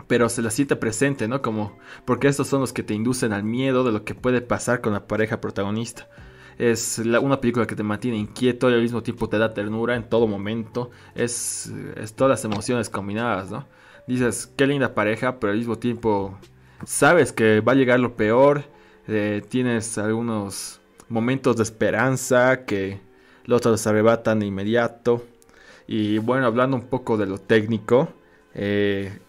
pero 0.07 0.29
se 0.29 0.41
la 0.41 0.49
siente 0.49 0.75
presente, 0.75 1.27
¿no? 1.27 1.41
Como, 1.41 1.77
porque 2.05 2.27
estos 2.27 2.47
son 2.47 2.61
los 2.61 2.73
que 2.73 2.83
te 2.83 2.93
inducen 2.93 3.33
al 3.33 3.43
miedo 3.43 3.83
de 3.83 3.91
lo 3.91 4.05
que 4.05 4.15
puede 4.15 4.41
pasar 4.41 4.81
con 4.81 4.93
la 4.93 5.07
pareja 5.07 5.41
protagonista. 5.41 6.07
Es 6.57 6.99
una 6.99 7.41
película 7.41 7.65
que 7.65 7.75
te 7.75 7.83
mantiene 7.83 8.17
inquieto 8.17 8.69
y 8.69 8.73
al 8.73 8.81
mismo 8.81 9.01
tiempo 9.01 9.27
te 9.27 9.37
da 9.37 9.53
ternura 9.53 9.95
en 9.95 10.07
todo 10.07 10.27
momento. 10.27 10.91
Es, 11.15 11.71
es 11.95 12.13
todas 12.13 12.29
las 12.29 12.45
emociones 12.45 12.89
combinadas, 12.89 13.51
¿no? 13.51 13.65
Dices, 14.07 14.51
qué 14.57 14.67
linda 14.67 14.93
pareja, 14.93 15.39
pero 15.39 15.51
al 15.51 15.57
mismo 15.57 15.77
tiempo 15.77 16.37
sabes 16.85 17.31
que 17.31 17.61
va 17.61 17.73
a 17.73 17.75
llegar 17.75 17.99
lo 17.99 18.15
peor. 18.15 18.63
Eh, 19.07 19.41
tienes 19.47 19.97
algunos 19.97 20.81
momentos 21.09 21.57
de 21.57 21.63
esperanza 21.63 22.65
que 22.65 22.99
los 23.45 23.57
otros 23.57 23.85
arrebatan 23.87 24.39
de 24.39 24.47
inmediato. 24.47 25.23
Y 25.87 26.17
bueno, 26.19 26.45
hablando 26.45 26.77
un 26.77 26.87
poco 26.87 27.17
de 27.17 27.25
lo 27.25 27.37
técnico, 27.37 28.09
eh, 28.53 29.19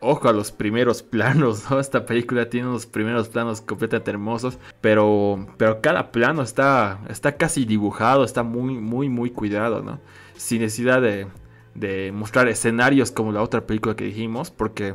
ojo 0.00 0.28
a 0.28 0.32
los 0.32 0.52
primeros 0.52 1.02
planos, 1.14 1.70
¿no? 1.70 1.80
Esta 1.80 2.06
película 2.06 2.48
tiene 2.48 2.68
unos 2.68 2.86
primeros 2.86 3.28
planos 3.28 3.60
completamente 3.60 4.10
hermosos, 4.10 4.58
pero, 4.80 5.46
pero 5.56 5.80
cada 5.80 6.12
plano 6.12 6.42
está, 6.42 7.00
está 7.08 7.36
casi 7.36 7.64
dibujado, 7.64 8.24
está 8.24 8.42
muy, 8.42 8.74
muy, 8.74 9.08
muy 9.08 9.30
cuidado, 9.30 9.82
¿no? 9.82 10.00
Sin 10.36 10.60
necesidad 10.60 11.02
de, 11.02 11.26
de 11.74 12.12
mostrar 12.12 12.48
escenarios 12.48 13.10
como 13.10 13.32
la 13.32 13.42
otra 13.42 13.66
película 13.66 13.96
que 13.96 14.04
dijimos, 14.04 14.50
porque 14.50 14.94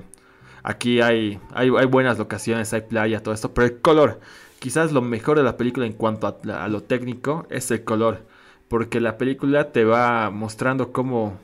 aquí 0.63 1.01
hay, 1.01 1.39
hay, 1.53 1.69
buenas 1.69 2.17
locaciones, 2.17 2.73
hay 2.73 2.81
playa, 2.81 3.21
todo 3.21 3.33
esto, 3.33 3.53
pero 3.53 3.67
el 3.67 3.79
color, 3.81 4.19
quizás 4.59 4.91
lo 4.91 5.01
mejor 5.01 5.37
de 5.37 5.43
la 5.43 5.57
película 5.57 5.85
en 5.85 5.93
cuanto 5.93 6.27
a, 6.27 6.67
lo 6.67 6.83
técnico 6.83 7.45
es 7.49 7.71
el 7.71 7.83
color, 7.83 8.25
porque 8.67 8.99
la 8.99 9.17
película 9.17 9.71
te 9.71 9.85
va 9.85 10.29
mostrando 10.29 10.91
cómo 10.91 11.39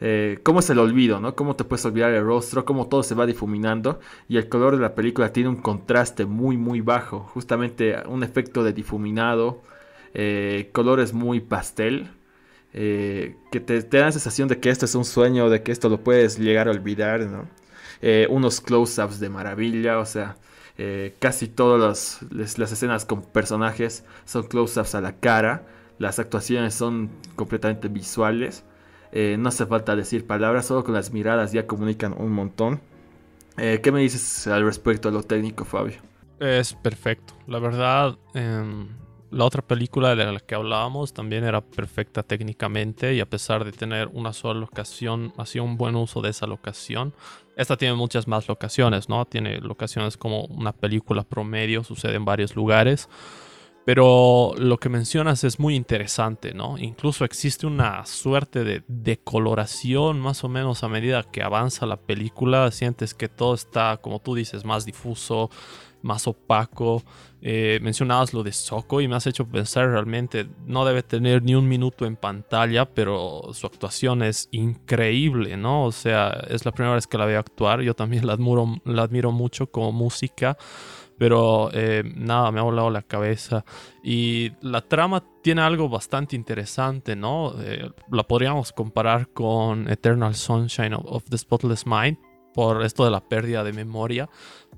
eh, 0.00 0.40
cómo 0.42 0.60
es 0.60 0.68
el 0.70 0.80
olvido, 0.80 1.20
¿no? 1.20 1.34
Cómo 1.36 1.54
te 1.56 1.64
puedes 1.64 1.84
olvidar 1.86 2.10
el 2.12 2.24
rostro, 2.24 2.64
cómo 2.64 2.88
todo 2.88 3.02
se 3.02 3.14
va 3.14 3.26
difuminando 3.26 4.00
y 4.28 4.36
el 4.36 4.48
color 4.48 4.76
de 4.76 4.82
la 4.82 4.94
película 4.94 5.32
tiene 5.32 5.48
un 5.48 5.56
contraste 5.56 6.26
muy 6.26 6.56
muy 6.56 6.80
bajo, 6.80 7.20
justamente 7.20 7.96
un 8.06 8.22
efecto 8.24 8.64
de 8.64 8.72
difuminado, 8.72 9.62
eh, 10.14 10.70
colores 10.72 11.12
muy 11.14 11.40
pastel, 11.40 12.10
eh, 12.72 13.36
que 13.52 13.60
te, 13.60 13.82
te, 13.82 13.98
dan 13.98 14.06
la 14.06 14.12
sensación 14.12 14.48
de 14.48 14.58
que 14.58 14.68
esto 14.70 14.84
es 14.84 14.94
un 14.96 15.04
sueño, 15.04 15.48
de 15.48 15.62
que 15.62 15.72
esto 15.72 15.88
lo 15.88 16.00
puedes 16.00 16.38
llegar 16.38 16.68
a 16.68 16.72
olvidar, 16.72 17.20
¿no? 17.20 17.46
Unos 18.28 18.60
close-ups 18.60 19.20
de 19.20 19.28
maravilla, 19.28 19.98
o 19.98 20.06
sea, 20.06 20.36
casi 21.18 21.48
todas 21.48 22.20
las, 22.30 22.58
las 22.58 22.72
escenas 22.72 23.04
con 23.04 23.22
personajes 23.22 24.04
son 24.24 24.44
close-ups 24.44 24.94
a 24.94 25.00
la 25.00 25.16
cara, 25.16 25.66
las 25.98 26.18
actuaciones 26.18 26.74
son 26.74 27.10
completamente 27.36 27.88
visuales. 27.88 28.64
Eh, 29.12 29.36
no 29.38 29.48
hace 29.48 29.64
falta 29.64 29.94
decir 29.94 30.26
palabras, 30.26 30.66
solo 30.66 30.82
con 30.82 30.94
las 30.94 31.12
miradas 31.12 31.52
ya 31.52 31.66
comunican 31.66 32.14
un 32.18 32.32
montón. 32.32 32.80
Eh, 33.56 33.80
¿Qué 33.80 33.92
me 33.92 34.00
dices 34.00 34.48
al 34.48 34.64
respecto 34.64 35.08
a 35.08 35.12
lo 35.12 35.22
técnico, 35.22 35.64
Fabio? 35.64 35.98
Es 36.40 36.74
perfecto. 36.74 37.34
La 37.46 37.60
verdad, 37.60 38.18
em, 38.34 38.88
la 39.34 39.44
otra 39.44 39.62
película 39.62 40.14
de 40.14 40.24
la 40.32 40.38
que 40.38 40.54
hablábamos 40.54 41.12
también 41.12 41.44
era 41.44 41.60
perfecta 41.60 42.22
técnicamente 42.22 43.14
y 43.14 43.20
a 43.20 43.28
pesar 43.28 43.64
de 43.64 43.72
tener 43.72 44.08
una 44.12 44.32
sola 44.32 44.60
locación, 44.60 45.32
hacía 45.36 45.62
un 45.62 45.76
buen 45.76 45.96
uso 45.96 46.22
de 46.22 46.30
esa 46.30 46.46
locación. 46.46 47.12
Esta 47.56 47.76
tiene 47.76 47.94
muchas 47.94 48.28
más 48.28 48.46
locaciones, 48.46 49.08
¿no? 49.08 49.24
Tiene 49.24 49.58
locaciones 49.58 50.16
como 50.16 50.44
una 50.44 50.72
película 50.72 51.24
promedio, 51.24 51.82
sucede 51.82 52.14
en 52.14 52.24
varios 52.24 52.54
lugares. 52.54 53.08
Pero 53.84 54.52
lo 54.56 54.78
que 54.78 54.88
mencionas 54.88 55.44
es 55.44 55.58
muy 55.58 55.74
interesante, 55.74 56.54
¿no? 56.54 56.78
Incluso 56.78 57.24
existe 57.24 57.66
una 57.66 58.06
suerte 58.06 58.64
de 58.64 58.82
decoloración 58.88 60.20
más 60.20 60.42
o 60.42 60.48
menos 60.48 60.82
a 60.84 60.88
medida 60.88 61.22
que 61.22 61.42
avanza 61.42 61.84
la 61.84 61.98
película. 61.98 62.70
Sientes 62.70 63.12
que 63.12 63.28
todo 63.28 63.54
está, 63.54 63.98
como 63.98 64.20
tú 64.20 64.34
dices, 64.34 64.64
más 64.64 64.86
difuso, 64.86 65.50
más 66.04 66.28
opaco. 66.28 67.02
Eh, 67.40 67.78
mencionabas 67.82 68.32
lo 68.32 68.42
de 68.42 68.52
Soko 68.52 69.00
y 69.00 69.08
me 69.08 69.16
has 69.16 69.26
hecho 69.26 69.46
pensar 69.46 69.90
realmente, 69.90 70.46
no 70.66 70.84
debe 70.84 71.02
tener 71.02 71.42
ni 71.42 71.54
un 71.54 71.68
minuto 71.68 72.06
en 72.06 72.16
pantalla, 72.16 72.86
pero 72.86 73.50
su 73.52 73.66
actuación 73.66 74.22
es 74.22 74.48
increíble, 74.52 75.56
¿no? 75.56 75.84
O 75.84 75.92
sea, 75.92 76.44
es 76.48 76.64
la 76.64 76.72
primera 76.72 76.94
vez 76.94 77.06
que 77.06 77.18
la 77.18 77.26
veo 77.26 77.38
actuar. 77.38 77.80
Yo 77.82 77.94
también 77.94 78.26
la 78.26 78.34
admiro, 78.34 78.80
la 78.84 79.02
admiro 79.02 79.32
mucho 79.32 79.66
como 79.66 79.92
música. 79.92 80.56
Pero 81.16 81.70
eh, 81.72 82.02
nada, 82.16 82.50
me 82.50 82.58
ha 82.58 82.64
volado 82.64 82.90
la 82.90 83.02
cabeza. 83.02 83.64
Y 84.02 84.50
la 84.60 84.80
trama 84.80 85.22
tiene 85.42 85.62
algo 85.62 85.88
bastante 85.88 86.34
interesante, 86.34 87.14
¿no? 87.14 87.54
Eh, 87.60 87.88
la 88.10 88.24
podríamos 88.24 88.72
comparar 88.72 89.28
con 89.28 89.88
Eternal 89.88 90.34
Sunshine 90.34 90.94
of, 90.94 91.24
the 91.30 91.38
Spotless 91.38 91.86
Mind 91.86 92.18
por 92.52 92.84
esto 92.84 93.04
de 93.04 93.10
la 93.10 93.20
pérdida 93.20 93.64
de 93.64 93.72
memoria, 93.72 94.30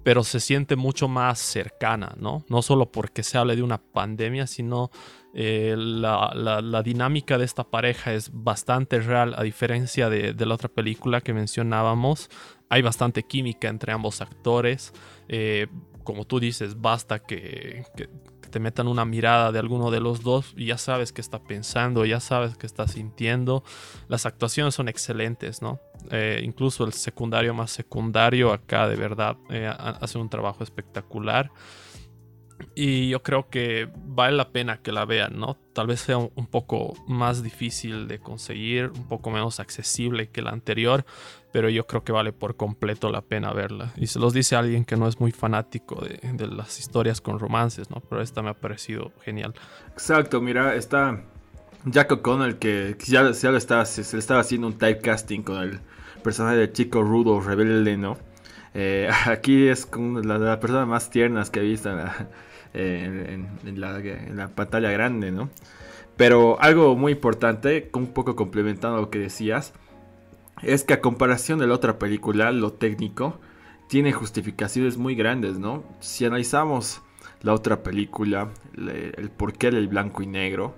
pero 0.07 0.23
se 0.23 0.38
siente 0.38 0.77
mucho 0.77 1.09
más 1.09 1.40
cercana, 1.40 2.14
¿no? 2.16 2.45
No 2.49 2.62
solo 2.62 2.92
porque 2.92 3.25
se 3.25 3.38
hable 3.38 3.57
de 3.57 3.64
una 3.64 3.79
pandemia, 3.79 4.47
sino 4.47 4.92
eh, 5.35 5.75
la, 5.77 6.81
dinámica 6.85 7.38
de 7.38 7.45
esta 7.45 7.64
pareja 7.64 8.14
es 8.14 8.31
bastante 8.33 9.01
real, 9.01 9.35
a 9.37 9.42
diferencia 9.42 10.09
de, 10.09 10.33
la 10.33 10.55
otra 10.55 10.69
película 10.69 11.23
que 11.23 11.35
mencionábamos. 11.35 12.31
Hay 12.69 12.83
bastante 12.83 13.25
química 13.25 13.66
entre 13.66 13.90
ambos 13.90 14.21
actores. 14.21 14.92
Eh, 15.27 15.66
como 16.05 16.25
tú 16.25 16.38
dices, 16.38 16.81
basta 16.81 17.19
que, 17.19 17.83
te 18.49 18.61
metan 18.61 18.87
una 18.87 19.05
mirada 19.05 19.51
de 19.51 19.59
alguno 19.59 19.90
de 19.90 19.99
los 19.99 20.23
dos 20.23 20.55
y 20.57 20.66
ya 20.66 20.79
sabes 20.79 21.12
qué 21.12 21.21
está 21.21 21.42
pensando, 21.42 22.05
ya 22.05 22.21
sabes 22.21 22.57
qué 22.57 22.66
está 22.66 22.87
sintiendo. 22.87 23.64
Las 24.07 24.25
actuaciones 24.25 24.77
son 24.77 24.88
excelentes, 24.88 25.62
¿no? 25.62 25.81
Eh, 26.11 26.40
incluso 26.45 26.85
el 26.85 26.92
secundario 26.92 27.55
más 27.55 27.71
secundario 27.71 28.53
acá 28.53 28.88
de 28.88 28.97
verdad 28.97 29.37
eh, 29.51 29.71
hace 29.79 30.19
un 30.19 30.29
trabajo 30.29 30.62
espectacular. 30.62 31.51
Y 32.75 33.09
yo 33.11 33.23
creo 33.23 33.49
que 33.49 33.88
vale 33.95 34.37
la 34.37 34.51
pena 34.51 34.81
que 34.83 34.92
la 34.92 35.05
vean, 35.05 35.38
¿no? 35.38 35.57
Tal 35.73 35.87
vez 35.87 36.01
sea 36.01 36.19
un 36.19 36.47
poco 36.47 36.95
más 37.07 37.42
difícil 37.42 38.09
de 38.09 38.19
conseguir, 38.19 38.90
un 38.95 39.09
poco 39.09 39.31
menos 39.31 39.61
accesible 39.61 40.31
que 40.31 40.42
la 40.42 40.51
anterior, 40.51 41.05
pero 41.53 41.69
yo 41.69 41.87
creo 41.87 42.05
que 42.05 42.12
vale 42.12 42.33
por 42.33 42.57
completo 42.57 43.11
la 43.11 43.23
pena 43.23 43.53
verla. 43.53 43.92
Y 43.97 44.07
se 44.07 44.19
los 44.19 44.33
dice 44.33 44.57
alguien 44.57 44.85
que 44.85 44.97
no 44.97 45.09
es 45.09 45.21
muy 45.21 45.33
fanático 45.33 46.03
de, 46.03 46.47
las 46.49 46.79
historias 46.79 47.21
con 47.21 47.38
romances, 47.38 47.90
¿no? 47.90 48.03
Pero 48.09 48.23
esta 48.23 48.42
me 48.42 48.51
ha 48.51 48.55
parecido 48.55 49.12
genial. 49.23 49.55
Exacto, 49.92 50.40
mira, 50.40 50.75
está 50.75 51.25
Jack 51.85 52.12
O'Connell 52.12 52.59
que 52.59 52.97
ya, 53.07 53.33
se 53.33 53.51
le 53.51 53.59
estaba 53.59 54.40
haciendo 54.40 54.66
un 54.66 54.79
typecasting 54.79 55.42
con 55.42 55.62
el 55.62 55.81
personaje 56.27 56.57
de 56.57 56.73
chico 56.73 57.03
rudo, 57.03 57.41
rebelde, 57.41 57.97
¿no? 57.97 58.19
Eh, 58.75 59.09
aquí 59.27 59.69
es 59.69 59.89
la, 59.97 60.39
la 60.39 60.59
persona 60.59 60.85
más 60.85 61.09
tiernas 61.09 61.51
que 61.51 61.61
he 61.61 61.62
visto 61.62 61.89
en 62.75 63.81
la, 63.81 64.49
pantalla 64.49 64.91
grande, 64.91 65.31
¿no? 65.31 65.49
Pero 66.17 66.61
algo 66.61 66.97
muy 66.97 67.12
importante, 67.12 67.91
un 67.93 68.09
poco 68.09 68.35
complementando 68.35 69.01
lo 69.01 69.09
que 69.09 69.21
decías, 69.21 69.73
es 70.62 70.83
que 70.83 70.95
a 70.95 71.01
comparación 71.01 71.61
de 71.61 71.69
la 71.69 71.75
otra 71.75 71.99
película, 71.99 72.51
lo 72.51 72.73
técnico 72.73 73.39
tiene 73.89 74.11
justificaciones 74.11 74.97
muy 74.97 75.15
grandes, 75.15 75.61
¿no? 75.61 75.85
Si 76.01 76.25
analizamos 76.25 77.03
la 77.43 77.53
otra 77.53 77.85
película, 77.85 78.49
el 78.77 79.31
porqué 79.31 79.71
del 79.71 79.87
blanco 79.87 80.23
y 80.23 80.27
negro, 80.27 80.75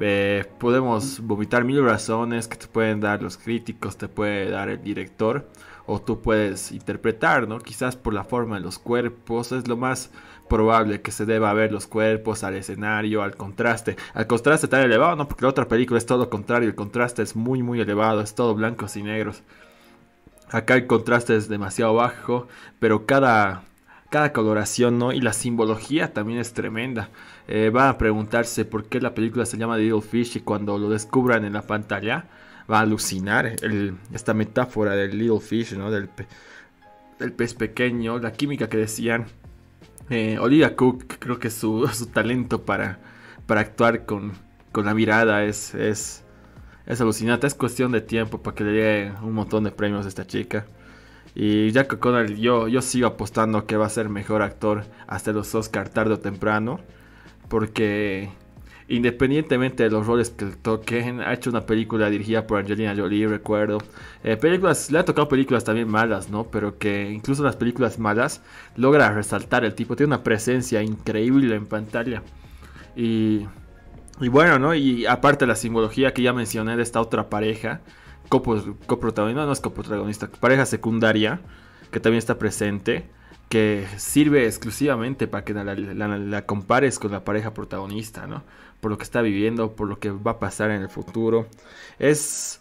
Eh, 0.00 0.44
podemos 0.58 1.20
vomitar 1.20 1.64
mil 1.64 1.84
razones 1.84 2.48
que 2.48 2.56
te 2.56 2.66
pueden 2.66 3.00
dar 3.00 3.22
los 3.22 3.36
críticos, 3.36 3.98
te 3.98 4.08
puede 4.08 4.50
dar 4.50 4.70
el 4.70 4.82
director, 4.82 5.48
o 5.86 6.00
tú 6.00 6.22
puedes 6.22 6.72
interpretar, 6.72 7.46
¿no? 7.46 7.58
Quizás 7.58 7.96
por 7.96 8.14
la 8.14 8.24
forma 8.24 8.56
de 8.56 8.62
los 8.62 8.78
cuerpos, 8.78 9.52
es 9.52 9.68
lo 9.68 9.76
más 9.76 10.10
probable 10.48 11.00
que 11.02 11.12
se 11.12 11.26
deba 11.26 11.52
ver 11.54 11.72
los 11.72 11.86
cuerpos 11.86 12.44
al 12.44 12.56
escenario, 12.56 13.22
al 13.22 13.36
contraste. 13.36 13.96
Al 14.14 14.26
contraste 14.26 14.68
tan 14.68 14.82
elevado, 14.82 15.16
no, 15.16 15.28
porque 15.28 15.44
la 15.44 15.50
otra 15.50 15.68
película 15.68 15.98
es 15.98 16.06
todo 16.06 16.18
lo 16.18 16.30
contrario, 16.30 16.68
el 16.68 16.74
contraste 16.74 17.22
es 17.22 17.36
muy, 17.36 17.62
muy 17.62 17.80
elevado, 17.80 18.20
es 18.20 18.34
todo 18.34 18.54
blancos 18.54 18.96
y 18.96 19.02
negros. 19.02 19.42
Acá 20.50 20.74
el 20.74 20.86
contraste 20.86 21.36
es 21.36 21.48
demasiado 21.48 21.94
bajo, 21.94 22.48
pero 22.80 23.06
cada, 23.06 23.62
cada 24.10 24.32
coloración, 24.32 24.98
¿no? 24.98 25.12
Y 25.12 25.20
la 25.20 25.32
simbología 25.32 26.12
también 26.12 26.40
es 26.40 26.52
tremenda. 26.52 27.10
Eh, 27.48 27.70
va 27.70 27.88
a 27.88 27.96
preguntarse 27.96 28.64
por 28.64 28.84
qué 28.84 29.00
la 29.00 29.14
película 29.14 29.46
se 29.46 29.56
llama 29.56 29.78
Little 29.78 30.02
Fish 30.02 30.36
y 30.36 30.40
cuando 30.40 30.78
lo 30.78 30.90
descubran 30.90 31.44
en 31.44 31.54
la 31.54 31.62
pantalla 31.62 32.26
va 32.70 32.78
a 32.78 32.82
alucinar 32.82 33.56
esta 34.12 34.34
metáfora 34.34 34.94
del 34.94 35.18
Little 35.18 35.40
Fish, 35.40 35.74
¿no? 35.76 35.90
Del, 35.90 36.10
del 37.18 37.32
pez 37.32 37.54
pequeño, 37.54 38.18
la 38.18 38.32
química 38.32 38.68
que 38.68 38.76
decían. 38.78 39.26
Eh, 40.10 40.38
Olivia 40.40 40.74
Cook, 40.74 41.04
creo 41.20 41.38
que 41.38 41.50
su, 41.50 41.86
su 41.92 42.06
talento 42.06 42.64
para, 42.64 42.98
para 43.46 43.60
actuar 43.60 44.06
con, 44.06 44.32
con 44.72 44.86
la 44.86 44.94
mirada 44.94 45.44
es, 45.44 45.74
es, 45.74 46.24
es 46.86 47.00
alucinante. 47.00 47.46
Es 47.46 47.54
cuestión 47.54 47.92
de 47.92 48.00
tiempo 48.00 48.42
para 48.42 48.54
que 48.56 48.64
le 48.64 48.72
llegue 48.72 49.12
un 49.22 49.34
montón 49.34 49.64
de 49.64 49.70
premios 49.70 50.04
a 50.06 50.08
esta 50.08 50.26
chica. 50.26 50.66
Y 51.34 51.70
Jack 51.70 51.92
O'Connell, 51.94 52.36
yo, 52.36 52.68
yo 52.68 52.82
sigo 52.82 53.06
apostando 53.06 53.66
que 53.66 53.76
va 53.76 53.86
a 53.86 53.90
ser 53.90 54.08
mejor 54.08 54.42
actor 54.42 54.84
hasta 55.06 55.32
los 55.32 55.54
Oscar 55.54 55.88
tarde 55.88 56.14
o 56.14 56.18
temprano. 56.20 56.80
Porque 57.48 58.30
independientemente 58.88 59.84
de 59.84 59.90
los 59.90 60.06
roles 60.06 60.30
que 60.30 60.46
toquen, 60.46 61.20
ha 61.20 61.32
hecho 61.32 61.50
una 61.50 61.66
película 61.66 62.10
dirigida 62.10 62.46
por 62.46 62.58
Angelina 62.58 62.94
Jolie, 62.96 63.28
recuerdo. 63.28 63.78
Eh, 64.24 64.36
películas, 64.36 64.90
le 64.90 64.98
ha 64.98 65.04
tocado 65.04 65.28
películas 65.28 65.64
también 65.64 65.88
malas, 65.88 66.30
¿no? 66.30 66.44
Pero 66.50 66.78
que 66.78 67.10
incluso 67.10 67.44
las 67.44 67.56
películas 67.56 67.98
malas 67.98 68.42
logra 68.76 69.12
resaltar 69.12 69.64
el 69.64 69.74
tipo. 69.74 69.96
Tiene 69.96 70.14
una 70.14 70.24
presencia 70.24 70.82
increíble 70.82 71.54
en 71.54 71.66
pantalla. 71.66 72.22
Y 72.96 73.46
y 74.20 74.28
bueno, 74.28 74.58
¿no? 74.58 74.74
Y 74.74 75.06
aparte 75.06 75.46
la 75.46 75.56
simbología 75.56 76.12
que 76.12 76.22
ya 76.22 76.32
mencioné 76.34 76.76
de 76.76 76.82
esta 76.82 77.00
otra 77.00 77.30
pareja, 77.30 77.80
coprotagonista, 78.30 79.44
no 79.44 79.52
es 79.52 79.60
coprotagonista, 79.60 80.28
pareja 80.28 80.64
secundaria, 80.64 81.40
que 81.90 82.00
también 82.00 82.18
está 82.18 82.38
presente, 82.38 83.10
que 83.50 83.86
sirve 83.96 84.46
exclusivamente 84.46 85.26
para 85.26 85.44
que 85.44 85.52
la, 85.52 86.46
compares 86.46 86.98
con 86.98 87.10
la 87.10 87.24
pareja 87.24 87.52
protagonista, 87.52 88.26
¿no? 88.26 88.44
Por 88.80 88.92
lo 88.92 88.96
que 88.96 89.04
está 89.04 89.20
viviendo, 89.20 89.72
por 89.72 89.88
lo 89.88 89.98
que 89.98 90.10
va 90.10 90.32
a 90.32 90.38
pasar 90.38 90.70
en 90.70 90.82
el 90.82 90.88
futuro. 90.88 91.48
Es, 91.98 92.60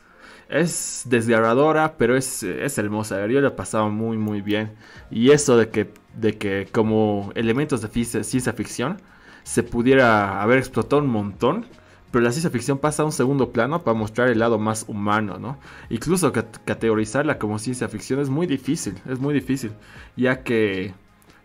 es 0.49 1.03
desgarradora, 1.05 1.95
pero 1.97 2.17
es, 2.17 2.43
es 2.43 2.77
hermosa. 2.77 3.25
Yo 3.27 3.39
le 3.39 3.47
he 3.47 3.51
pasado 3.51 3.89
muy, 3.89 4.17
muy 4.17 4.41
bien. 4.41 4.71
Y 5.11 5.29
eso 5.29 5.57
de 5.57 5.69
que, 5.69 5.93
de 6.15 6.37
que 6.37 6.67
como 6.71 7.31
elementos 7.35 7.81
de 7.81 8.03
ciencia 8.23 8.53
ficción, 8.53 8.99
se 9.43 9.63
pudiera 9.63 10.41
haber 10.41 10.57
explotado 10.57 11.01
un 11.01 11.09
montón. 11.09 11.67
Pero 12.11 12.23
la 12.23 12.31
ciencia 12.31 12.49
ficción 12.49 12.79
pasa 12.79 13.03
a 13.03 13.05
un 13.05 13.11
segundo 13.11 13.51
plano 13.51 13.83
para 13.83 13.97
mostrar 13.97 14.29
el 14.29 14.39
lado 14.39 14.57
más 14.57 14.85
humano, 14.87 15.37
¿no? 15.37 15.59
Incluso 15.89 16.31
categorizarla 16.31 17.37
como 17.37 17.59
ciencia 17.59 17.87
ficción 17.87 18.19
es 18.19 18.29
muy 18.29 18.47
difícil, 18.47 18.95
es 19.07 19.19
muy 19.19 19.33
difícil. 19.33 19.71
Ya 20.15 20.43
que 20.43 20.93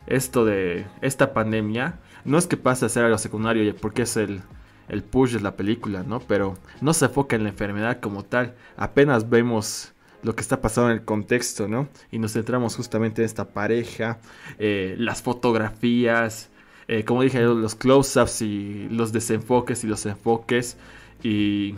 esto 0.07 0.45
de 0.45 0.87
esta 1.03 1.35
pandemia 1.35 1.99
no 2.25 2.39
es 2.39 2.47
que 2.47 2.57
pase 2.57 2.87
a 2.87 2.89
ser 2.89 3.05
algo 3.05 3.19
secundario 3.19 3.75
porque 3.77 4.03
es 4.03 4.17
el, 4.17 4.41
el 4.89 5.03
push 5.03 5.33
de 5.35 5.41
la 5.41 5.57
película, 5.57 6.03
¿no? 6.03 6.21
Pero 6.21 6.55
no 6.81 6.95
se 6.95 7.07
enfoca 7.07 7.37
en 7.37 7.45
la 7.45 7.51
enfermedad 7.51 8.01
como 8.01 8.25
tal. 8.25 8.55
Apenas 8.77 9.29
vemos 9.29 9.93
lo 10.23 10.35
que 10.35 10.41
está 10.41 10.61
pasando 10.63 10.91
en 10.91 10.97
el 10.97 11.05
contexto, 11.05 11.69
¿no? 11.69 11.89
Y 12.11 12.19
nos 12.19 12.33
centramos 12.33 12.77
justamente 12.77 13.21
en 13.21 13.27
esta 13.27 13.51
pareja, 13.51 14.19
eh, 14.59 14.95
las 14.99 15.23
fotografías, 15.23 16.51
eh, 16.89 17.05
como 17.05 17.23
dije, 17.23 17.41
los 17.43 17.75
close-ups 17.75 18.43
y 18.43 18.89
los 18.91 19.13
desenfoques 19.13 19.85
y 19.85 19.87
los 19.87 20.05
enfoques. 20.07 20.77
Y, 21.23 21.75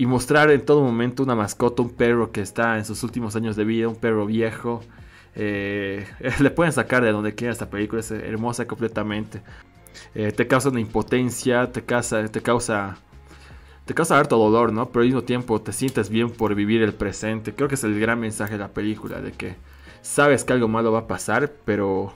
mostrar 0.00 0.50
en 0.50 0.64
todo 0.64 0.82
momento 0.82 1.22
una 1.22 1.34
mascota, 1.34 1.80
un 1.80 1.88
perro 1.88 2.30
que 2.30 2.42
está 2.42 2.76
en 2.76 2.84
sus 2.84 3.02
últimos 3.02 3.36
años 3.36 3.56
de 3.56 3.64
vida, 3.64 3.88
un 3.88 3.96
perro 3.96 4.26
viejo. 4.26 4.82
Eh, 5.34 6.06
le 6.40 6.50
pueden 6.50 6.72
sacar 6.72 7.02
de 7.02 7.10
donde 7.12 7.34
quiera 7.34 7.52
esta 7.52 7.70
película, 7.70 8.00
es 8.00 8.10
hermosa 8.10 8.66
completamente. 8.66 9.40
Eh, 10.14 10.32
te 10.32 10.46
causa 10.46 10.68
una 10.68 10.80
impotencia, 10.80 11.70
te 11.72 11.82
causa, 11.82 12.28
te 12.28 12.42
causa, 12.42 12.98
te 13.86 13.94
causa 13.94 14.18
harto 14.18 14.36
dolor, 14.36 14.72
¿no? 14.72 14.90
Pero 14.90 15.00
al 15.00 15.06
mismo 15.06 15.22
tiempo 15.22 15.60
te 15.60 15.72
sientes 15.72 16.10
bien 16.10 16.30
por 16.30 16.54
vivir 16.54 16.82
el 16.82 16.92
presente. 16.92 17.54
Creo 17.54 17.68
que 17.68 17.76
es 17.76 17.84
el 17.84 17.98
gran 17.98 18.20
mensaje 18.20 18.54
de 18.54 18.58
la 18.58 18.68
película, 18.68 19.20
de 19.20 19.32
que 19.32 19.56
sabes 20.02 20.44
que 20.44 20.52
algo 20.52 20.68
malo 20.68 20.92
va 20.92 21.00
a 21.00 21.06
pasar, 21.06 21.52
pero 21.64 22.12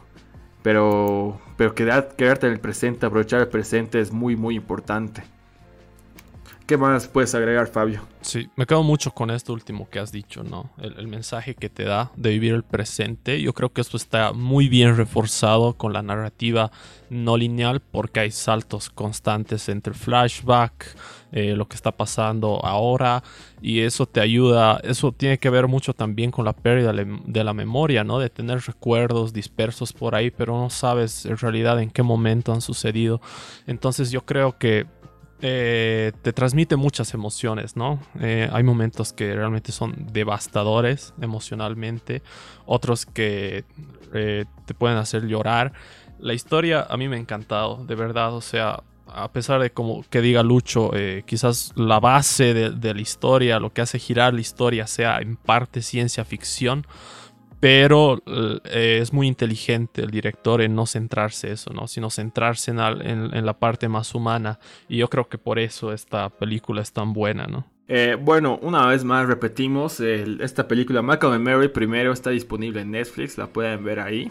pero, 0.69 1.41
pero 1.57 1.75
quedarte 1.75 2.47
en 2.47 2.53
el 2.53 2.61
presente, 2.61 3.07
aprovechar 3.07 3.41
el 3.41 3.49
presente 3.49 4.03
es 4.03 4.13
muy, 4.13 4.37
muy 4.37 4.55
importante. 4.55 5.23
¿Qué 6.69 6.77
más 6.77 7.09
puedes 7.09 7.35
agregar, 7.35 7.67
Fabio? 7.69 8.03
Sí, 8.21 8.51
me 8.55 8.67
quedo 8.67 8.83
mucho 8.83 9.13
con 9.13 9.31
esto 9.31 9.55
último 9.55 9.89
que 9.89 10.01
has 10.01 10.13
dicho, 10.13 10.45
¿no? 10.45 10.69
El, 10.77 11.09
mensaje 11.09 11.55
que 11.55 11.71
te 11.71 11.85
da 11.85 12.13
de 12.15 12.29
vivir 12.29 12.53
el 12.53 12.63
presente. 12.63 13.41
Yo 13.41 13.55
creo 13.55 13.73
que 13.73 13.81
esto 13.81 13.97
está 13.97 14.35
muy 14.35 14.69
bien 14.69 14.95
reforzado 14.95 15.79
con 15.79 15.95
la 15.95 16.03
narrativa 16.03 16.71
no 17.09 17.39
lineal 17.39 17.81
porque 17.81 18.21
hay 18.21 18.31
saltos 18.31 18.91
constantes 18.91 19.71
entre 19.71 19.95
flashback, 19.95 20.95
eh, 21.33 21.55
lo 21.57 21.67
que 21.67 21.75
está 21.75 21.91
pasando 21.91 22.63
ahora 22.63 23.23
y 23.63 23.81
eso 23.81 24.05
te 24.05 24.21
ayuda, 24.21 24.79
eso 24.85 25.13
tiene 25.13 25.39
que 25.39 25.49
ver 25.49 25.69
mucho 25.69 25.95
también 25.95 26.31
con 26.31 26.45
la 26.45 26.53
pérdida 26.53 26.93
de 26.93 27.45
la 27.45 27.55
memoria, 27.55 28.05
¿no? 28.05 28.19
De 28.19 28.29
tener 28.29 28.61
recuerdos 28.61 29.33
dispersos 29.33 29.95
por 29.95 30.15
ahí, 30.15 30.31
pero 30.31 30.59
no 30.59 30.69
sabes 30.69 31.25
en 31.25 31.39
realidad 31.39 31.81
en 31.81 31.89
qué 31.89 32.03
momento 32.03 32.53
han 32.53 32.61
sucedido. 32.61 33.23
Entonces 33.67 34.11
yo 34.11 34.27
creo 34.27 34.59
que 34.59 34.87
eh, 35.41 36.13
te 36.23 36.33
transmite 36.33 36.75
muchas 36.75 37.15
emociones, 37.15 37.77
¿no? 37.77 38.01
Eh, 38.21 38.49
hay 38.53 38.63
momentos 38.65 39.13
que 39.13 39.35
realmente 39.35 39.71
son 39.71 39.95
devastadores 40.13 41.15
emocionalmente, 41.21 42.23
otros 42.67 43.07
que 43.07 43.65
eh, 44.15 44.45
te 44.67 44.75
pueden 44.75 44.99
hacer 44.99 45.27
llorar. 45.27 45.73
La 46.19 46.35
historia 46.35 46.85
a 46.89 46.97
mí 46.97 47.09
me 47.09 47.17
ha 47.17 47.21
encantado, 47.21 47.85
de 47.85 47.95
verdad, 47.95 48.35
o 48.35 48.41
sea, 48.41 48.83
a 49.07 49.31
pesar 49.31 49.61
de 49.61 49.71
como 49.71 50.05
que 50.11 50.21
diga 50.21 50.43
Lucho, 50.43 50.91
quizás 51.25 51.73
la 51.77 52.01
base 52.01 52.53
de 52.53 52.95
la 52.95 53.01
historia, 53.01 53.59
lo 53.61 53.73
que 53.73 53.81
hace 53.81 53.99
girar 53.99 54.35
la 54.35 54.41
historia 54.41 54.87
sea 54.87 55.21
en 55.21 55.37
parte 55.37 55.81
ciencia 55.81 56.25
ficción, 56.25 56.85
pero 57.61 58.23
eh, 58.65 58.99
es 59.03 59.13
muy 59.13 59.27
inteligente 59.27 60.03
el 60.03 60.11
director 60.11 60.63
en 60.63 60.75
no 60.75 60.87
centrarse 60.87 61.53
eso, 61.53 61.73
¿no? 61.73 61.89
Sino 61.89 62.11
centrarse 62.11 62.71
en, 62.71 63.47
la 63.47 63.59
parte 63.59 63.89
más 63.89 64.15
humana. 64.15 64.59
Y 64.89 64.99
yo 64.99 65.09
creo 65.09 65.29
que 65.29 65.39
por 65.39 65.59
eso 65.59 65.93
esta 65.93 66.29
película 66.29 66.83
es 66.83 66.93
tan 66.93 67.13
buena, 67.13 67.47
¿no? 67.47 67.67
Eh, 67.89 68.17
bueno, 68.21 68.59
una 68.63 68.87
vez 68.87 69.03
más 69.03 69.27
repetimos, 69.27 69.99
esta 70.01 70.69
película 70.69 71.01
Malcolm 71.01 71.33
and 71.33 71.45
Mary 71.45 71.69
primero 71.69 72.13
está 72.13 72.31
disponible 72.31 72.83
en 72.83 72.91
Netflix, 72.91 73.39
la 73.39 73.47
pueden 73.47 73.83
ver 73.83 74.01
ahí. 74.01 74.31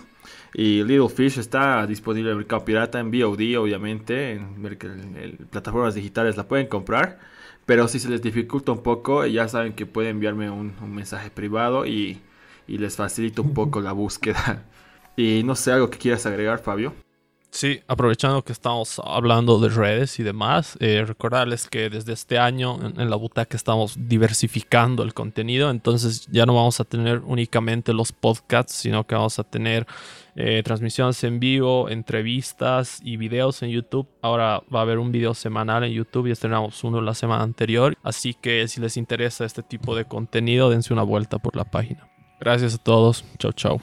Y 0.53 0.83
Little 0.83 1.09
Fish 1.09 1.39
está 1.39 1.85
disponible 1.85 2.31
en 2.31 2.37
Mercado 2.37 2.63
Pirata, 2.63 2.99
en 2.99 3.11
VOD 3.11 3.57
obviamente, 3.57 4.33
en, 4.33 5.47
plataformas 5.49 5.95
digitales 5.95 6.37
la 6.37 6.47
pueden 6.47 6.67
comprar. 6.67 7.19
Pero 7.65 7.87
si 7.89 7.99
se 7.99 8.09
les 8.09 8.21
dificulta 8.21 8.71
un 8.71 8.83
poco, 8.83 9.25
ya 9.25 9.47
saben 9.49 9.73
que 9.73 9.85
pueden 9.85 10.11
enviarme 10.11 10.49
un 10.49 10.93
mensaje 10.93 11.29
privado 11.29 11.85
y 11.85 12.21
y 12.67 12.77
les 12.77 12.95
facilita 12.95 13.41
un 13.41 13.53
poco 13.53 13.81
la 13.81 13.93
búsqueda. 13.93 14.63
Y 15.19 15.41
no 15.41 15.55
sé, 15.55 15.71
algo 15.71 15.89
que 15.89 15.97
quieras 15.97 16.27
agregar, 16.27 16.59
Fabio. 16.59 16.93
Sí, 17.49 17.81
aprovechando 17.87 18.43
que 18.43 18.51
estamos 18.51 19.01
hablando 19.03 19.57
de 19.59 19.69
redes 19.69 20.19
y 20.19 20.23
demás, 20.23 20.77
eh, 20.79 21.03
recordarles 21.07 21.67
que 21.67 21.89
desde 21.89 22.13
este 22.13 22.37
año 22.37 22.77
en, 22.95 23.09
la 23.09 23.15
butaca 23.15 23.57
estamos 23.57 23.95
diversificando 23.97 25.01
el 25.01 25.15
contenido, 25.15 25.71
entonces 25.71 26.27
ya 26.27 26.45
no 26.45 26.53
vamos 26.53 26.79
a 26.79 26.83
tener 26.83 27.21
únicamente 27.25 27.93
los 27.93 28.11
podcasts, 28.11 28.73
sino 28.73 29.07
que 29.07 29.15
vamos 29.15 29.39
a 29.39 29.43
tener 29.43 29.87
eh, 30.35 30.61
transmisiones 30.63 31.23
en 31.23 31.39
vivo, 31.39 31.89
entrevistas 31.89 32.99
y 33.01 33.17
videos 33.17 33.63
en 33.63 33.69
YouTube. 33.69 34.07
Ahora 34.21 34.61
va 34.73 34.79
a 34.79 34.83
haber 34.83 34.99
un 34.99 35.11
video 35.11 35.33
semanal 35.33 35.83
en 35.83 35.93
YouTube 35.93 36.27
y 36.27 36.31
estrenamos 36.31 36.83
uno 36.83 37.01
la 37.01 37.15
semana 37.15 37.41
anterior, 37.41 37.97
así 38.03 38.35
que 38.35 38.67
si 38.67 38.81
les 38.81 38.97
interesa 38.97 39.45
este 39.45 39.63
tipo 39.63 39.95
de 39.95 40.05
contenido, 40.05 40.69
dense 40.69 40.93
una 40.93 41.03
vuelta 41.03 41.39
por 41.39 41.55
la 41.55 41.63
página. 41.63 42.16
Gracias 42.39 42.75
a 42.75 42.77
todos. 42.77 43.23
Chau, 43.39 43.51
chau. 43.53 43.81